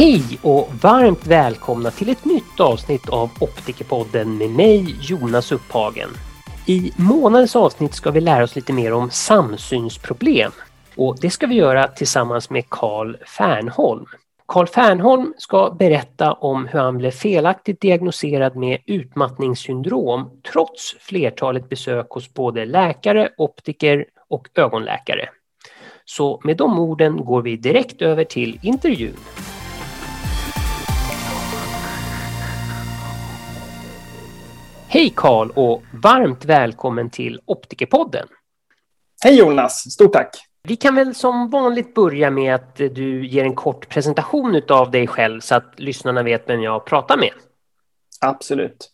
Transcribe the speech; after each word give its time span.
Hej 0.00 0.38
och 0.42 0.68
varmt 0.82 1.26
välkomna 1.26 1.90
till 1.90 2.08
ett 2.08 2.24
nytt 2.24 2.60
avsnitt 2.60 3.08
av 3.08 3.30
Optikerpodden 3.40 4.38
med 4.38 4.50
mig 4.50 4.96
Jonas 5.00 5.52
Upphagen. 5.52 6.08
I 6.66 6.92
månadens 6.96 7.56
avsnitt 7.56 7.94
ska 7.94 8.10
vi 8.10 8.20
lära 8.20 8.44
oss 8.44 8.56
lite 8.56 8.72
mer 8.72 8.92
om 8.92 9.10
samsynsproblem 9.10 10.52
och 10.96 11.16
det 11.20 11.30
ska 11.30 11.46
vi 11.46 11.54
göra 11.54 11.88
tillsammans 11.88 12.50
med 12.50 12.64
Carl 12.68 13.16
Fernholm. 13.26 14.06
Carl 14.46 14.66
Fernholm 14.66 15.34
ska 15.38 15.70
berätta 15.78 16.32
om 16.32 16.66
hur 16.66 16.78
han 16.78 16.98
blev 16.98 17.10
felaktigt 17.10 17.80
diagnoserad 17.80 18.56
med 18.56 18.78
utmattningssyndrom 18.86 20.30
trots 20.52 20.96
flertalet 21.00 21.68
besök 21.68 22.06
hos 22.10 22.34
både 22.34 22.66
läkare, 22.66 23.30
optiker 23.36 24.04
och 24.28 24.48
ögonläkare. 24.54 25.28
Så 26.04 26.40
med 26.44 26.56
de 26.56 26.78
orden 26.78 27.24
går 27.24 27.42
vi 27.42 27.56
direkt 27.56 28.02
över 28.02 28.24
till 28.24 28.58
intervjun. 28.62 29.16
Hej 34.92 35.12
Karl 35.16 35.50
och 35.54 35.82
varmt 36.02 36.44
välkommen 36.44 37.10
till 37.10 37.40
Optikerpodden. 37.44 38.28
Hej 39.24 39.38
Jonas, 39.38 39.92
stort 39.92 40.12
tack. 40.12 40.36
Vi 40.62 40.76
kan 40.76 40.94
väl 40.94 41.14
som 41.14 41.50
vanligt 41.50 41.94
börja 41.94 42.30
med 42.30 42.54
att 42.54 42.76
du 42.76 43.26
ger 43.26 43.44
en 43.44 43.54
kort 43.54 43.88
presentation 43.88 44.62
av 44.68 44.90
dig 44.90 45.06
själv 45.06 45.40
så 45.40 45.54
att 45.54 45.72
lyssnarna 45.76 46.22
vet 46.22 46.48
vem 46.48 46.62
jag 46.62 46.84
pratar 46.84 47.16
med. 47.16 47.30
Absolut. 48.20 48.90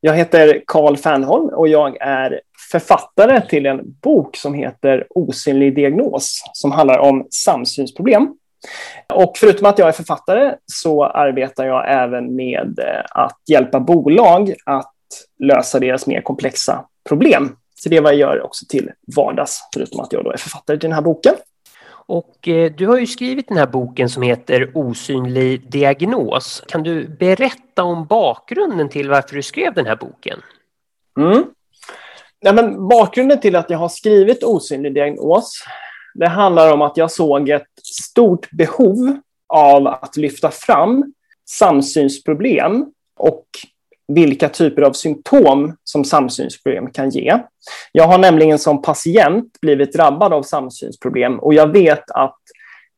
Jag 0.00 0.14
heter 0.14 0.62
Karl 0.66 0.96
Fernholm 0.96 1.48
och 1.48 1.68
jag 1.68 1.96
är 2.00 2.40
författare 2.72 3.48
till 3.48 3.66
en 3.66 3.80
bok 4.02 4.36
som 4.36 4.54
heter 4.54 5.06
Osynlig 5.10 5.74
diagnos 5.74 6.42
som 6.52 6.72
handlar 6.72 6.98
om 6.98 7.26
samsynsproblem. 7.30 8.34
Och 9.14 9.32
förutom 9.36 9.66
att 9.66 9.78
jag 9.78 9.88
är 9.88 9.92
författare 9.92 10.54
så 10.66 11.04
arbetar 11.04 11.66
jag 11.66 11.92
även 11.92 12.36
med 12.36 12.80
att 13.10 13.38
hjälpa 13.48 13.80
bolag 13.80 14.54
att 14.66 14.93
lösa 15.44 15.80
deras 15.80 16.06
mer 16.06 16.20
komplexa 16.20 16.84
problem. 17.08 17.56
Så 17.74 17.88
det 17.88 17.96
är 17.96 18.00
vad 18.00 18.12
jag 18.12 18.18
gör 18.18 18.42
också 18.42 18.66
till 18.68 18.90
vardags, 19.16 19.60
förutom 19.74 20.00
att 20.00 20.12
jag 20.12 20.24
då 20.24 20.32
är 20.32 20.36
författare 20.36 20.78
till 20.78 20.88
den 20.88 20.94
här 20.94 21.02
boken. 21.02 21.34
Och 22.06 22.48
eh, 22.48 22.72
du 22.72 22.86
har 22.86 22.98
ju 22.98 23.06
skrivit 23.06 23.48
den 23.48 23.56
här 23.56 23.66
boken 23.66 24.08
som 24.08 24.22
heter 24.22 24.70
Osynlig 24.74 25.70
diagnos. 25.70 26.62
Kan 26.68 26.82
du 26.82 27.08
berätta 27.08 27.82
om 27.82 28.06
bakgrunden 28.06 28.88
till 28.88 29.10
varför 29.10 29.36
du 29.36 29.42
skrev 29.42 29.74
den 29.74 29.86
här 29.86 29.96
boken? 29.96 30.40
Mm. 31.20 31.44
Ja, 32.40 32.52
men 32.52 32.88
bakgrunden 32.88 33.40
till 33.40 33.56
att 33.56 33.70
jag 33.70 33.78
har 33.78 33.88
skrivit 33.88 34.44
Osynlig 34.44 34.94
diagnos, 34.94 35.64
det 36.14 36.28
handlar 36.28 36.72
om 36.72 36.82
att 36.82 36.96
jag 36.96 37.10
såg 37.10 37.48
ett 37.48 37.66
stort 37.82 38.50
behov 38.50 39.20
av 39.48 39.86
att 39.86 40.16
lyfta 40.16 40.50
fram 40.50 41.12
samsynsproblem 41.48 42.92
och 43.16 43.46
vilka 44.08 44.48
typer 44.48 44.82
av 44.82 44.92
symptom 44.92 45.76
som 45.84 46.04
samsynsproblem 46.04 46.90
kan 46.90 47.10
ge. 47.10 47.38
Jag 47.92 48.04
har 48.04 48.18
nämligen 48.18 48.58
som 48.58 48.82
patient 48.82 49.60
blivit 49.60 49.92
drabbad 49.92 50.32
av 50.32 50.42
samsynsproblem 50.42 51.38
och 51.38 51.54
jag 51.54 51.66
vet 51.66 52.10
att 52.10 52.38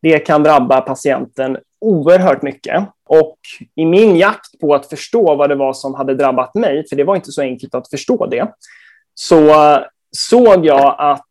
det 0.03 0.19
kan 0.19 0.43
drabba 0.43 0.81
patienten 0.81 1.59
oerhört 1.81 2.43
mycket. 2.43 2.85
Och 3.09 3.37
i 3.75 3.85
min 3.85 4.17
jakt 4.17 4.61
på 4.61 4.75
att 4.75 4.87
förstå 4.87 5.35
vad 5.35 5.49
det 5.49 5.55
var 5.55 5.73
som 5.73 5.95
hade 5.95 6.15
drabbat 6.15 6.55
mig, 6.55 6.89
för 6.89 6.97
det 6.97 7.05
var 7.05 7.17
inte 7.17 7.33
så 7.33 7.43
enkelt 7.43 7.75
att 7.75 7.91
förstå 7.91 8.27
det, 8.27 8.53
så 9.15 9.55
såg 10.17 10.67
jag 10.67 10.97
att 10.99 11.23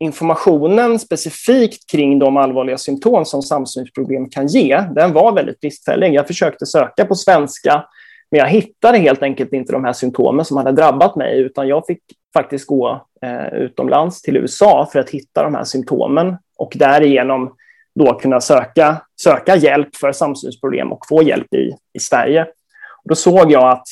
informationen 0.00 0.98
specifikt 0.98 1.90
kring 1.90 2.18
de 2.18 2.36
allvarliga 2.36 2.78
symptom 2.78 3.24
som 3.24 3.42
samsynsproblem 3.42 4.30
kan 4.30 4.46
ge, 4.46 4.84
den 4.94 5.12
var 5.12 5.32
väldigt 5.32 5.60
bristfällig. 5.60 6.14
Jag 6.14 6.26
försökte 6.26 6.66
söka 6.66 7.04
på 7.04 7.14
svenska, 7.14 7.84
men 8.32 8.38
jag 8.38 8.48
hittade 8.48 8.98
helt 8.98 9.22
enkelt 9.22 9.52
inte 9.52 9.72
de 9.72 9.84
här 9.84 9.92
symptomen 9.92 10.44
som 10.44 10.56
hade 10.56 10.72
drabbat 10.72 11.16
mig, 11.16 11.40
utan 11.40 11.68
jag 11.68 11.86
fick 11.86 12.02
faktiskt 12.34 12.66
gå 12.66 13.06
eh, 13.22 13.54
utomlands 13.54 14.22
till 14.22 14.36
USA 14.36 14.88
för 14.92 14.98
att 14.98 15.10
hitta 15.10 15.42
de 15.42 15.54
här 15.54 15.64
symptomen 15.64 16.36
och 16.58 16.72
därigenom 16.74 17.56
då 17.94 18.14
kunna 18.14 18.40
söka, 18.40 19.02
söka 19.22 19.56
hjälp 19.56 19.96
för 19.96 20.12
samsynsproblem 20.12 20.92
och 20.92 21.06
få 21.08 21.22
hjälp 21.22 21.54
i, 21.54 21.70
i 21.92 22.00
Sverige. 22.00 22.42
Och 23.02 23.08
då 23.08 23.14
såg 23.14 23.52
jag 23.52 23.70
att 23.70 23.86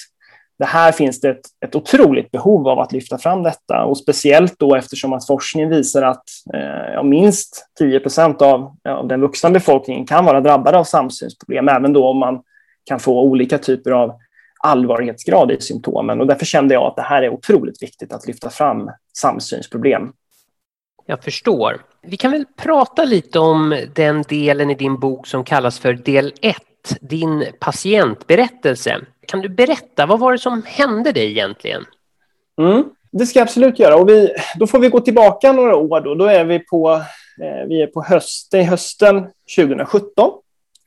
det 0.59 0.65
här 0.65 0.93
finns 0.93 1.21
det 1.21 1.31
ett, 1.31 1.47
ett 1.67 1.75
otroligt 1.75 2.31
behov 2.31 2.69
av 2.69 2.79
att 2.79 2.93
lyfta 2.93 3.19
fram 3.19 3.43
detta 3.43 3.85
och 3.85 3.99
speciellt 3.99 4.59
då 4.59 4.77
eftersom 4.77 5.13
att 5.13 5.27
forskningen 5.27 5.71
visar 5.71 6.03
att 6.03 6.25
eh, 6.55 7.03
minst 7.03 7.67
10 7.79 8.01
procent 8.01 8.43
av, 8.43 8.77
av 8.89 9.09
den 9.09 9.21
vuxna 9.21 9.51
befolkningen 9.51 10.07
kan 10.07 10.25
vara 10.25 10.41
drabbade 10.41 10.79
av 10.79 10.85
samsynsproblem, 10.85 11.69
även 11.69 11.93
då 11.93 12.09
om 12.09 12.19
man 12.19 12.43
kan 12.85 13.01
få 13.01 13.23
olika 13.23 13.59
typer 13.59 13.91
av 13.91 14.15
allvarlighetsgrad 14.63 15.51
i 15.51 15.61
symptomen. 15.61 16.21
Och 16.21 16.27
därför 16.27 16.47
kände 16.47 16.75
jag 16.75 16.83
att 16.83 16.97
det 16.97 17.03
här 17.03 17.23
är 17.23 17.29
otroligt 17.29 17.83
viktigt 17.83 18.13
att 18.13 18.27
lyfta 18.27 18.51
fram 18.51 18.91
samsynsproblem. 19.17 20.13
Jag 21.07 21.25
förstår. 21.25 21.83
Vi 22.03 22.17
kan 22.17 22.31
väl 22.31 22.45
prata 22.57 23.05
lite 23.05 23.39
om 23.39 23.87
den 23.95 24.23
delen 24.23 24.71
i 24.71 24.75
din 24.75 24.99
bok 24.99 25.27
som 25.27 25.45
kallas 25.45 25.79
för 25.79 25.93
del 25.93 26.33
1, 26.43 26.57
din 27.01 27.47
patientberättelse. 27.61 29.01
Kan 29.27 29.41
du 29.41 29.49
berätta, 29.49 30.07
vad 30.07 30.21
var 30.21 30.33
det 30.33 30.39
som 30.39 30.63
hände 30.67 31.13
dig 31.13 31.31
egentligen? 31.31 31.85
Mm, 32.59 32.85
det 33.13 33.27
ska 33.27 33.39
jag 33.39 33.47
absolut 33.47 33.79
göra. 33.79 33.97
Och 33.97 34.09
vi, 34.09 34.35
då 34.57 34.67
får 34.67 34.79
vi 34.79 34.89
gå 34.89 35.01
tillbaka 35.01 35.53
några 35.53 35.77
år. 35.77 36.01
Då, 36.01 36.15
då 36.15 36.25
är 36.25 36.45
vi 36.45 36.59
på, 36.59 36.93
eh, 37.43 37.67
vi 37.69 37.83
är 37.83 37.87
på 37.87 38.03
höst, 38.03 38.55
hösten 38.55 39.27
2017. 39.57 40.31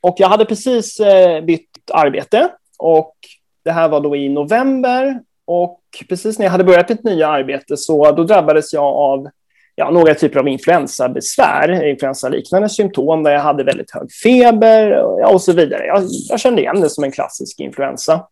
Och 0.02 0.16
jag 0.18 0.30
hade 0.30 0.46
precis 0.46 1.00
eh, 1.00 1.44
bytt 1.44 1.92
arbete 1.92 2.50
och 2.78 3.16
det 3.64 3.72
här 3.72 3.90
var 3.90 4.00
då 4.02 4.16
i 4.16 4.30
november 4.30 5.20
och 5.46 5.80
precis 6.10 6.40
när 6.40 6.46
jag 6.46 6.52
hade 6.52 6.64
börjat 6.64 6.90
mitt 6.90 7.04
nya 7.04 7.28
arbete 7.28 7.78
så 7.78 8.12
då 8.12 8.24
drabbades 8.24 8.74
jag 8.74 8.84
av 8.84 9.28
ja, 9.76 9.92
några 9.92 10.14
typer 10.14 10.40
av 10.40 10.48
influensabesvär, 10.48 11.84
influensaliknande 11.84 12.70
symptom 12.70 13.24
där 13.24 13.32
jag 13.32 13.40
hade 13.40 13.64
väldigt 13.64 13.92
hög 13.92 14.12
feber 14.24 15.04
och 15.34 15.42
så 15.42 15.54
vidare. 15.54 15.86
Jag, 15.86 16.04
jag 16.30 16.40
kände 16.40 16.62
igen 16.62 16.82
det 16.82 16.90
som 16.90 17.04
en 17.04 17.12
klassisk 17.12 17.60
influensa. 17.60 18.28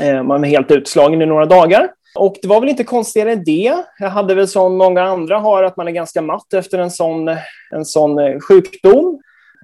Eh, 0.00 0.22
man 0.22 0.40
var 0.40 0.48
helt 0.48 0.70
utslagen 0.70 1.22
i 1.22 1.26
några 1.26 1.46
dagar. 1.46 1.88
Och 2.14 2.36
det 2.42 2.48
var 2.48 2.60
väl 2.60 2.68
inte 2.68 2.84
konstigare 2.84 3.32
än 3.32 3.44
det. 3.44 3.74
Jag 3.98 4.10
hade 4.10 4.34
väl 4.34 4.48
som 4.48 4.76
många 4.76 5.02
andra 5.02 5.38
har, 5.38 5.62
att 5.62 5.76
man 5.76 5.88
är 5.88 5.92
ganska 5.92 6.22
matt 6.22 6.54
efter 6.54 6.78
en 6.78 6.90
sån, 6.90 7.28
en 7.70 7.84
sån 7.84 8.18
eh, 8.18 8.38
sjukdom. 8.40 9.20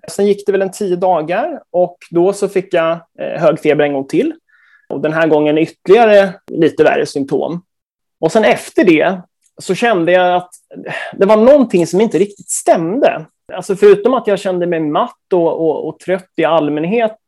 Sen 0.09 0.27
gick 0.27 0.47
det 0.47 0.53
väl 0.53 0.63
en 0.63 0.73
tio 0.73 0.97
dagar 0.97 1.61
och 1.71 1.97
då 2.11 2.33
så 2.33 2.49
fick 2.49 2.75
jag 2.75 2.91
eh, 2.93 3.41
hög 3.41 3.61
feber 3.61 3.85
en 3.85 3.93
gång 3.93 4.07
till. 4.07 4.33
Och 4.89 5.01
den 5.01 5.13
här 5.13 5.27
gången 5.27 5.59
ytterligare 5.59 6.35
lite 6.53 6.85
värre 6.85 7.07
symptom. 7.07 7.63
Och 8.21 8.33
sen 8.33 8.45
efter 8.45 8.85
det 8.85 9.21
så 9.59 9.75
kände 9.75 10.13
jag 10.13 10.37
att 10.37 10.51
det 11.13 11.27
var 11.27 11.37
någonting 11.37 11.87
som 11.87 12.01
inte 12.01 12.19
riktigt 12.19 12.51
stämde. 12.51 13.27
Alltså 13.53 13.77
förutom 13.77 14.15
att 14.15 14.27
jag 14.27 14.39
kände 14.39 14.67
mig 14.67 14.81
matt 14.81 15.33
och, 15.33 15.61
och, 15.61 15.89
och 15.89 15.99
trött 15.99 16.31
i 16.37 16.45
allmänhet 16.45 17.19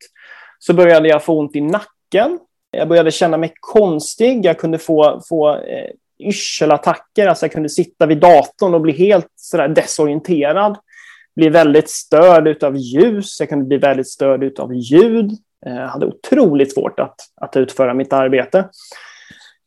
så 0.59 0.75
började 0.75 1.09
jag 1.09 1.25
få 1.25 1.39
ont 1.39 1.57
i 1.57 1.61
nacken. 1.61 2.39
Jag 2.71 2.89
började 2.89 3.11
känna 3.11 3.37
mig 3.37 3.53
konstig. 3.61 4.45
Jag 4.45 4.59
kunde 4.59 4.79
få, 4.79 5.21
få 5.29 5.55
eh, 5.55 5.91
yrselattacker. 6.19 7.27
Alltså 7.27 7.45
jag 7.47 7.53
kunde 7.53 7.69
sitta 7.69 8.07
vid 8.07 8.19
datorn 8.19 8.75
och 8.75 8.81
bli 8.81 8.93
helt 8.93 9.33
sådär 9.37 9.69
desorienterad. 9.69 10.79
Bli 11.37 11.49
väldigt 11.49 11.91
störd 11.91 12.65
av 12.65 12.77
ljus. 12.77 13.41
Jag 13.41 13.49
kunde 13.49 13.65
bli 13.65 13.77
väldigt 13.77 14.09
störd 14.09 14.61
av 14.61 14.75
ljud. 14.75 15.31
Jag 15.67 15.89
hade 15.89 16.07
otroligt 16.07 16.75
svårt 16.75 17.01
att, 17.01 17.17
att 17.41 17.57
utföra 17.57 17.95
mitt 17.95 18.13
arbete. 18.13 18.69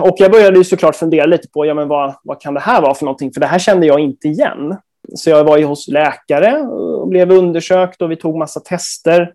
Och 0.04 0.16
jag 0.18 0.32
började 0.32 0.58
ju 0.58 0.64
såklart 0.64 0.96
fundera 0.96 1.26
lite 1.26 1.48
på 1.48 1.66
ja, 1.66 1.74
men 1.74 1.88
vad, 1.88 2.16
vad 2.24 2.42
kan 2.42 2.54
det 2.54 2.60
här 2.60 2.82
vara 2.82 2.94
för 2.94 3.06
någonting, 3.06 3.34
för 3.34 3.42
det 3.42 3.48
här 3.48 3.60
kände 3.60 3.86
jag 3.88 4.00
inte 4.00 4.28
igen. 4.28 4.78
Så 5.16 5.30
jag 5.30 5.44
var 5.44 5.58
ju 5.58 5.64
hos 5.64 5.88
läkare 5.88 6.58
och 6.62 7.08
blev 7.08 7.32
undersökt 7.32 8.02
och 8.02 8.12
vi 8.12 8.16
tog 8.16 8.38
massa 8.38 8.60
tester. 8.60 9.34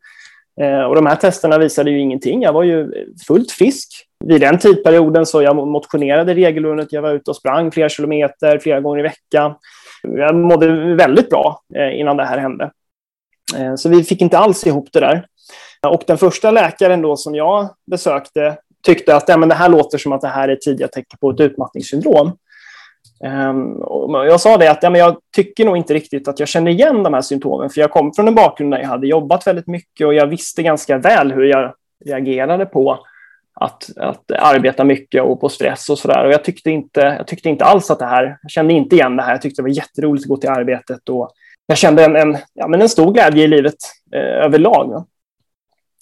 Eh, 0.60 0.82
och 0.82 0.94
de 0.94 1.06
här 1.06 1.16
testerna 1.16 1.58
visade 1.58 1.90
ju 1.90 2.00
ingenting. 2.00 2.42
Jag 2.42 2.52
var 2.52 2.62
ju 2.62 2.92
fullt 3.26 3.50
frisk. 3.50 3.88
Vid 4.24 4.40
den 4.40 4.58
tidperioden 4.58 5.26
så 5.26 5.42
jag 5.42 5.56
motionerade 5.56 6.34
regelbundet. 6.34 6.92
Jag 6.92 7.02
var 7.02 7.12
ute 7.12 7.30
och 7.30 7.36
sprang 7.36 7.70
flera 7.70 7.88
kilometer 7.88 8.58
flera 8.58 8.80
gånger 8.80 8.98
i 8.98 9.02
veckan. 9.02 9.54
Jag 10.02 10.34
mådde 10.34 10.94
väldigt 10.94 11.30
bra 11.30 11.60
eh, 11.74 12.00
innan 12.00 12.16
det 12.16 12.24
här 12.24 12.38
hände. 12.38 12.70
Eh, 13.54 13.74
så 13.74 13.88
vi 13.88 14.04
fick 14.04 14.20
inte 14.20 14.38
alls 14.38 14.66
ihop 14.66 14.88
det 14.92 15.00
där. 15.00 15.26
Och 15.86 16.02
den 16.06 16.18
första 16.18 16.50
läkaren 16.50 17.02
då 17.02 17.16
som 17.16 17.34
jag 17.34 17.68
besökte 17.90 18.58
tyckte 18.82 19.16
att 19.16 19.28
ja, 19.28 19.36
men 19.36 19.48
det 19.48 19.54
här 19.54 19.68
låter 19.68 19.98
som 19.98 20.12
att 20.12 20.20
det 20.20 20.28
här 20.28 20.48
är 20.48 20.56
tidiga 20.56 20.88
tecken 20.88 21.18
på 21.20 21.30
ett 21.30 21.40
utmattningssyndrom. 21.40 22.32
Um, 23.24 24.14
jag 24.14 24.40
sa 24.40 24.56
det 24.56 24.70
att 24.70 24.82
ja, 24.82 24.90
men 24.90 25.00
jag 25.00 25.16
tycker 25.36 25.64
nog 25.64 25.76
inte 25.76 25.94
riktigt 25.94 26.28
att 26.28 26.40
jag 26.40 26.48
känner 26.48 26.70
igen 26.70 27.02
de 27.02 27.14
här 27.14 27.20
symptomen, 27.20 27.70
för 27.70 27.80
jag 27.80 27.90
kom 27.90 28.12
från 28.12 28.28
en 28.28 28.34
bakgrund 28.34 28.72
där 28.72 28.78
jag 28.78 28.88
hade 28.88 29.06
jobbat 29.06 29.46
väldigt 29.46 29.66
mycket 29.66 30.06
och 30.06 30.14
jag 30.14 30.26
visste 30.26 30.62
ganska 30.62 30.98
väl 30.98 31.32
hur 31.32 31.44
jag 31.44 31.74
reagerade 32.04 32.66
på 32.66 32.98
att, 33.60 33.90
att 33.96 34.32
arbeta 34.38 34.84
mycket 34.84 35.22
och 35.22 35.40
på 35.40 35.48
stress 35.48 35.90
och 35.90 35.98
sådär. 35.98 36.24
Och 36.24 36.32
jag 36.32 36.44
tyckte, 36.44 36.70
inte, 36.70 37.00
jag 37.00 37.26
tyckte 37.26 37.48
inte 37.48 37.64
alls 37.64 37.90
att 37.90 37.98
det 37.98 38.06
här, 38.06 38.38
jag 38.42 38.50
kände 38.50 38.74
inte 38.74 38.96
igen 38.96 39.16
det 39.16 39.22
här. 39.22 39.32
Jag 39.32 39.42
tyckte 39.42 39.62
det 39.62 39.68
var 39.68 39.76
jätteroligt 39.76 40.24
att 40.24 40.28
gå 40.28 40.36
till 40.36 40.50
arbetet 40.50 41.08
och 41.08 41.30
jag 41.66 41.78
kände 41.78 42.04
en, 42.04 42.16
en, 42.16 42.38
ja, 42.54 42.68
men 42.68 42.82
en 42.82 42.88
stor 42.88 43.12
glädje 43.12 43.44
i 43.44 43.48
livet 43.48 43.76
eh, 44.14 44.44
överlag. 44.44 45.06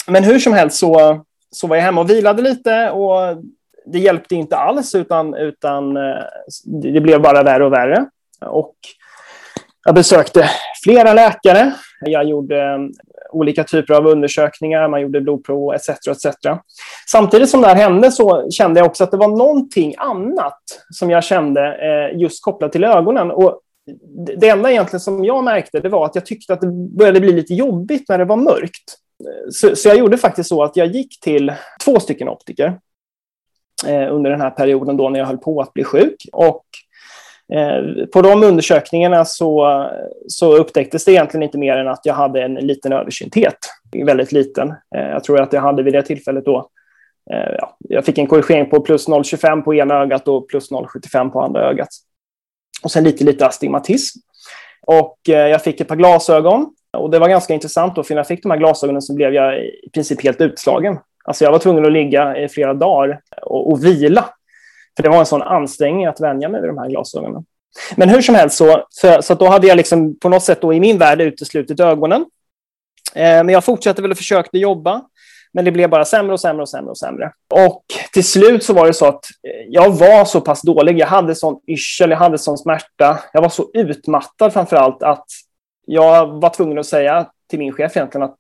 men 0.07 0.25
hur 0.25 0.39
som 0.39 0.53
helst 0.53 0.79
så, 0.79 1.25
så 1.51 1.67
var 1.67 1.77
jag 1.77 1.83
hemma 1.83 2.01
och 2.01 2.11
vilade 2.11 2.43
lite 2.43 2.91
och 2.91 3.43
det 3.87 3.99
hjälpte 3.99 4.35
inte 4.35 4.57
alls 4.57 4.95
utan, 4.95 5.35
utan 5.35 5.97
eh, 5.97 6.23
det 6.65 7.01
blev 7.01 7.21
bara 7.23 7.43
värre 7.43 7.65
och 7.65 7.73
värre. 7.73 8.07
Och 8.41 8.75
jag 9.85 9.95
besökte 9.95 10.51
flera 10.85 11.13
läkare. 11.13 11.73
Jag 12.01 12.25
gjorde 12.25 12.63
eh, 12.63 12.79
olika 13.33 13.65
typer 13.65 13.95
av 13.95 14.07
undersökningar, 14.07 14.89
man 14.89 15.01
gjorde 15.01 15.21
blodprov 15.21 15.75
etc. 15.75 15.89
etc. 15.89 16.37
Samtidigt 17.07 17.51
som 17.51 17.61
det 17.61 17.67
här 17.67 17.75
hände 17.75 18.13
så 18.13 18.51
kände 18.51 18.81
jag 18.81 18.87
också 18.87 19.05
att 19.05 19.11
det 19.11 19.17
var 19.17 19.29
någonting 19.29 19.95
annat 19.99 20.63
som 20.91 21.11
jag 21.11 21.25
kände 21.25 21.61
eh, 21.61 22.19
just 22.21 22.45
kopplat 22.45 22.73
till 22.73 22.85
ögonen. 22.85 23.31
Och 23.31 23.61
det 24.37 24.49
enda 24.49 24.71
egentligen 24.71 25.01
som 25.01 25.25
jag 25.25 25.45
märkte 25.45 25.81
det 25.81 25.89
var 25.89 26.07
att 26.07 26.15
jag 26.15 26.27
tyckte 26.27 26.53
att 26.53 26.61
det 26.61 26.67
började 26.67 27.21
bli 27.21 27.33
lite 27.33 27.55
jobbigt 27.55 28.09
när 28.09 28.19
det 28.19 28.25
var 28.25 28.37
mörkt. 28.37 28.99
Så, 29.51 29.77
så 29.77 29.89
jag 29.89 29.99
gjorde 29.99 30.19
faktiskt 30.19 30.49
så 30.49 30.63
att 30.63 30.77
jag 30.77 30.87
gick 30.87 31.21
till 31.21 31.53
två 31.85 32.01
stycken 32.01 32.29
optiker 32.29 32.79
eh, 33.87 34.15
under 34.15 34.31
den 34.31 34.41
här 34.41 34.51
perioden 34.51 34.97
då 34.97 35.09
när 35.09 35.19
jag 35.19 35.27
höll 35.27 35.39
på 35.39 35.61
att 35.61 35.73
bli 35.73 35.85
sjuk. 35.85 36.27
Och 36.33 36.65
Eh, 37.53 38.07
på 38.07 38.23
de 38.23 38.43
undersökningarna 38.43 39.25
så, 39.25 39.87
så 40.29 40.57
upptäcktes 40.57 41.05
det 41.05 41.13
egentligen 41.13 41.43
inte 41.43 41.59
mer 41.59 41.77
än 41.77 41.89
att 41.89 42.01
jag 42.05 42.15
hade 42.15 42.43
en 42.43 42.55
liten 42.55 42.93
översynthet. 42.93 43.59
Väldigt 44.07 44.33
liten. 44.33 44.69
Eh, 44.69 45.09
jag 45.11 45.25
tror 45.25 45.41
att 45.41 45.53
jag 45.53 45.61
hade 45.61 45.83
vid 45.83 45.93
det 45.93 46.03
tillfället 46.03 46.45
då 46.45 46.69
eh, 47.33 47.55
ja, 47.59 47.77
jag 47.79 48.05
fick 48.05 48.19
en 48.19 48.27
korrigering 48.27 48.71
på 48.71 48.81
plus 48.81 49.09
0,25 49.09 49.63
på 49.63 49.75
ena 49.75 49.95
ögat 49.95 50.29
och 50.29 50.49
plus 50.49 50.71
0,75 50.71 51.31
på 51.31 51.41
andra 51.41 51.71
ögat. 51.71 51.89
Och 52.83 52.91
sen 52.91 53.05
lite, 53.05 53.25
lite 53.25 53.47
astigmatism. 53.47 54.19
Och 54.87 55.19
eh, 55.29 55.49
jag 55.49 55.63
fick 55.63 55.81
ett 55.81 55.89
par 55.89 55.97
glasögon. 55.97 56.67
Och 56.97 57.11
det 57.11 57.19
var 57.19 57.29
ganska 57.29 57.55
intressant 57.55 57.97
då, 57.97 58.03
för 58.03 58.15
när 58.15 58.19
jag 58.19 58.27
fick 58.27 58.43
de 58.43 58.51
här 58.51 58.59
glasögonen 58.59 59.03
så 59.03 59.15
blev 59.15 59.35
jag 59.35 59.59
i 59.65 59.91
princip 59.93 60.23
helt 60.23 60.41
utslagen. 60.41 60.99
Alltså 61.25 61.45
jag 61.45 61.53
var 61.53 61.59
tvungen 61.59 61.87
att 61.87 61.93
ligga 61.93 62.37
i 62.37 62.49
flera 62.49 62.75
dagar 62.75 63.21
och, 63.43 63.73
och 63.73 63.85
vila 63.85 64.25
för 64.97 65.03
det 65.03 65.09
var 65.09 65.19
en 65.19 65.27
sån 65.27 65.43
ansträngning 65.43 66.07
att 66.07 66.21
vänja 66.21 66.49
mig 66.49 66.61
vid 66.61 66.71
de 66.71 66.79
här 66.79 66.89
glasögonen. 66.89 67.45
Men 67.97 68.09
hur 68.09 68.23
som 68.23 68.35
helst 68.35 68.57
så, 68.57 68.87
så, 68.91 69.23
så 69.23 69.35
då 69.35 69.47
hade 69.47 69.67
jag 69.67 69.77
liksom 69.77 70.19
på 70.19 70.29
något 70.29 70.43
sätt 70.43 70.61
då 70.61 70.75
i 70.75 70.81
min 70.81 70.99
värld 70.99 71.21
uteslutit 71.21 71.81
ögonen. 71.81 72.27
Eh, 73.15 73.45
men 73.45 73.49
jag 73.49 73.65
fortsatte 73.65 74.03
väl 74.03 74.11
och 74.11 74.17
försökte 74.17 74.59
jobba. 74.59 75.03
Men 75.55 75.65
det 75.65 75.73
blev 75.73 75.91
bara 75.91 76.05
sämre 76.05 76.33
och 76.33 76.41
sämre 76.41 76.63
och 76.63 76.69
sämre 76.69 76.91
och 76.91 76.99
sämre. 76.99 77.33
Och 77.55 77.85
till 78.13 78.25
slut 78.25 78.65
så 78.65 78.73
var 78.73 78.87
det 78.87 78.93
så 78.93 79.07
att 79.07 79.25
eh, 79.49 79.67
jag 79.69 79.91
var 79.91 80.25
så 80.25 80.41
pass 80.41 80.63
dålig. 80.63 80.99
Jag 80.99 81.07
hade 81.07 81.35
sån 81.35 81.61
yrsel, 81.67 82.11
jag 82.11 82.19
hade 82.19 82.39
sån 82.39 82.59
smärta. 82.59 83.19
Jag 83.33 83.43
var 83.43 83.49
så 83.49 83.71
utmattad 83.75 84.53
framför 84.53 84.77
allt 84.77 85.03
att 85.03 85.27
jag 85.87 86.41
var 86.41 86.51
tvungen 86.51 86.79
att 86.79 86.87
säga 86.87 87.27
till 87.51 87.59
min 87.59 87.73
chef 87.73 87.97
egentligen 87.97 88.23
att 88.23 88.37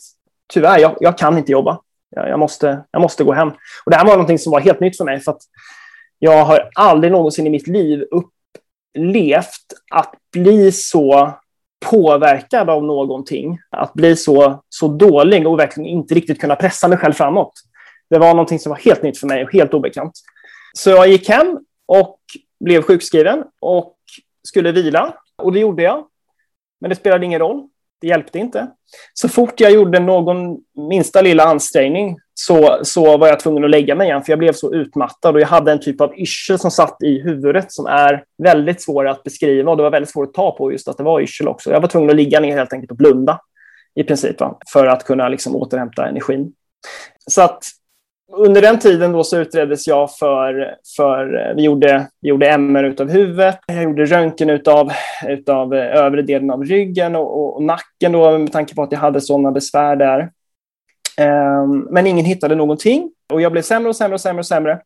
tyvärr, 0.52 0.78
jag, 0.78 0.96
jag 1.00 1.18
kan 1.18 1.38
inte 1.38 1.52
jobba. 1.52 1.80
Jag, 2.10 2.28
jag, 2.28 2.38
måste, 2.38 2.84
jag 2.90 3.02
måste 3.02 3.24
gå 3.24 3.32
hem. 3.32 3.48
Och 3.84 3.90
det 3.90 3.96
här 3.96 4.04
var 4.04 4.12
någonting 4.12 4.38
som 4.38 4.52
var 4.52 4.60
helt 4.60 4.80
nytt 4.80 4.96
för 4.96 5.04
mig. 5.04 5.20
För 5.20 5.32
att 5.32 5.42
jag 6.18 6.44
har 6.44 6.70
aldrig 6.74 7.12
någonsin 7.12 7.46
i 7.46 7.50
mitt 7.50 7.66
liv 7.66 8.04
upplevt 8.10 9.66
att 9.90 10.14
bli 10.32 10.72
så 10.72 11.38
påverkad 11.90 12.70
av 12.70 12.84
någonting, 12.84 13.58
att 13.70 13.94
bli 13.94 14.16
så, 14.16 14.62
så 14.68 14.88
dålig 14.88 15.46
och 15.46 15.58
verkligen 15.58 15.90
inte 15.90 16.14
riktigt 16.14 16.40
kunna 16.40 16.56
pressa 16.56 16.88
mig 16.88 16.98
själv 16.98 17.12
framåt. 17.12 17.52
Det 18.10 18.18
var 18.18 18.28
någonting 18.28 18.58
som 18.58 18.70
var 18.70 18.76
helt 18.76 19.02
nytt 19.02 19.18
för 19.18 19.26
mig 19.26 19.44
och 19.44 19.52
helt 19.52 19.74
obekant. 19.74 20.12
Så 20.72 20.90
jag 20.90 21.08
gick 21.08 21.28
hem 21.28 21.58
och 21.86 22.18
blev 22.64 22.82
sjukskriven 22.82 23.44
och 23.60 23.96
skulle 24.42 24.72
vila. 24.72 25.14
Och 25.36 25.52
det 25.52 25.60
gjorde 25.60 25.82
jag. 25.82 26.06
Men 26.80 26.88
det 26.88 26.96
spelade 26.96 27.26
ingen 27.26 27.40
roll. 27.40 27.68
Det 28.04 28.08
hjälpte 28.08 28.38
inte. 28.38 28.66
Så 29.14 29.28
fort 29.28 29.60
jag 29.60 29.72
gjorde 29.72 29.98
någon 29.98 30.58
minsta 30.88 31.22
lilla 31.22 31.44
ansträngning 31.44 32.18
så, 32.34 32.78
så 32.82 33.16
var 33.16 33.28
jag 33.28 33.40
tvungen 33.40 33.64
att 33.64 33.70
lägga 33.70 33.94
mig 33.94 34.08
igen, 34.08 34.22
för 34.22 34.32
jag 34.32 34.38
blev 34.38 34.52
så 34.52 34.74
utmattad 34.74 35.34
och 35.34 35.40
jag 35.40 35.46
hade 35.46 35.72
en 35.72 35.80
typ 35.80 36.00
av 36.00 36.18
yrsel 36.18 36.58
som 36.58 36.70
satt 36.70 37.02
i 37.02 37.20
huvudet 37.20 37.72
som 37.72 37.86
är 37.86 38.24
väldigt 38.42 38.82
svår 38.82 39.08
att 39.08 39.22
beskriva 39.22 39.70
och 39.70 39.76
det 39.76 39.82
var 39.82 39.90
väldigt 39.90 40.10
svårt 40.10 40.28
att 40.28 40.34
ta 40.34 40.56
på 40.56 40.72
just 40.72 40.88
att 40.88 40.96
det 40.96 41.02
var 41.02 41.20
yrsel 41.20 41.48
också. 41.48 41.70
Jag 41.70 41.80
var 41.80 41.88
tvungen 41.88 42.10
att 42.10 42.16
ligga 42.16 42.40
ner 42.40 42.56
helt 42.56 42.72
enkelt 42.72 42.90
och 42.90 42.96
blunda 42.96 43.40
i 43.94 44.04
princip 44.04 44.40
va? 44.40 44.58
för 44.72 44.86
att 44.86 45.04
kunna 45.04 45.28
liksom 45.28 45.56
återhämta 45.56 46.06
energin. 46.08 46.52
Så 47.30 47.42
att 47.42 47.64
under 48.32 48.62
den 48.62 48.78
tiden 48.78 49.12
då 49.12 49.24
så 49.24 49.36
utreddes 49.36 49.86
jag 49.86 50.16
för, 50.16 50.76
för 50.96 51.54
vi, 51.56 51.62
gjorde, 51.62 52.08
vi 52.20 52.28
gjorde 52.28 52.46
MR 52.48 52.84
utav 52.84 53.10
huvudet, 53.10 53.58
jag 53.66 53.82
gjorde 53.82 54.04
röntgen 54.04 54.50
utav, 54.50 54.92
utav 55.28 55.74
eh, 55.74 55.96
övre 55.96 56.22
delen 56.22 56.50
av 56.50 56.64
ryggen 56.64 57.16
och, 57.16 57.38
och, 57.38 57.56
och 57.56 57.62
nacken 57.62 58.12
då, 58.12 58.38
med 58.38 58.52
tanke 58.52 58.74
på 58.74 58.82
att 58.82 58.92
jag 58.92 58.98
hade 58.98 59.20
sådana 59.20 59.52
besvär 59.52 59.96
där. 59.96 60.30
Um, 61.20 61.88
men 61.90 62.06
ingen 62.06 62.24
hittade 62.24 62.54
någonting 62.54 63.10
och 63.32 63.40
jag 63.40 63.52
blev 63.52 63.62
sämre 63.62 63.88
och 63.88 63.96
sämre 63.96 64.14
och 64.14 64.20
sämre 64.20 64.38
och 64.38 64.46
sämre. 64.46 64.80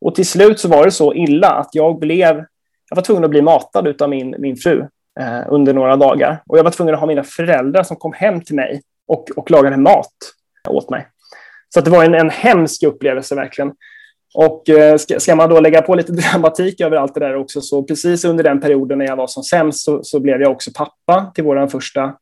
Och 0.00 0.14
till 0.14 0.26
slut 0.26 0.60
så 0.60 0.68
var 0.68 0.84
det 0.84 0.90
så 0.90 1.14
illa 1.14 1.50
att 1.50 1.68
jag 1.72 1.98
blev, 1.98 2.44
jag 2.88 2.96
var 2.96 3.02
tvungen 3.02 3.24
att 3.24 3.30
bli 3.30 3.42
matad 3.42 4.02
av 4.02 4.10
min, 4.10 4.34
min 4.38 4.56
fru 4.56 4.86
eh, 5.20 5.42
under 5.48 5.74
några 5.74 5.96
dagar. 5.96 6.42
Och 6.46 6.58
jag 6.58 6.64
var 6.64 6.70
tvungen 6.70 6.94
att 6.94 7.00
ha 7.00 7.06
mina 7.06 7.24
föräldrar 7.24 7.82
som 7.82 7.96
kom 7.96 8.12
hem 8.12 8.40
till 8.40 8.54
mig 8.54 8.82
och, 9.06 9.30
och 9.36 9.50
lagade 9.50 9.76
mat 9.76 10.14
åt 10.68 10.90
mig. 10.90 11.06
Så 11.74 11.80
det 11.80 11.90
var 11.90 12.04
en, 12.04 12.14
en 12.14 12.30
hemsk 12.30 12.82
upplevelse 12.82 13.34
verkligen. 13.34 13.72
Och 14.34 14.68
eh, 14.68 14.96
ska, 14.96 15.20
ska, 15.20 15.36
man 15.36 15.50
då 15.50 15.60
lägga 15.60 15.82
på 15.82 15.94
lite 15.94 16.12
dramatik 16.32 16.80
över 16.80 16.96
allt 16.96 17.14
det 17.14 17.20
där 17.20 17.36
också, 17.36 17.60
så 17.60 17.82
precis 17.82 18.24
under 18.24 18.44
den 18.44 18.60
perioden 18.60 18.98
när 18.98 19.06
jag 19.06 19.16
var 19.16 19.26
som 19.26 19.42
sämst 19.42 19.84
så, 19.84 20.04
så 20.04 20.20
blev 20.20 20.40
jag 20.40 20.52
också 20.52 20.70
pappa 20.74 21.32
till 21.34 21.44
vår 21.44 21.66
första, 21.66 22.14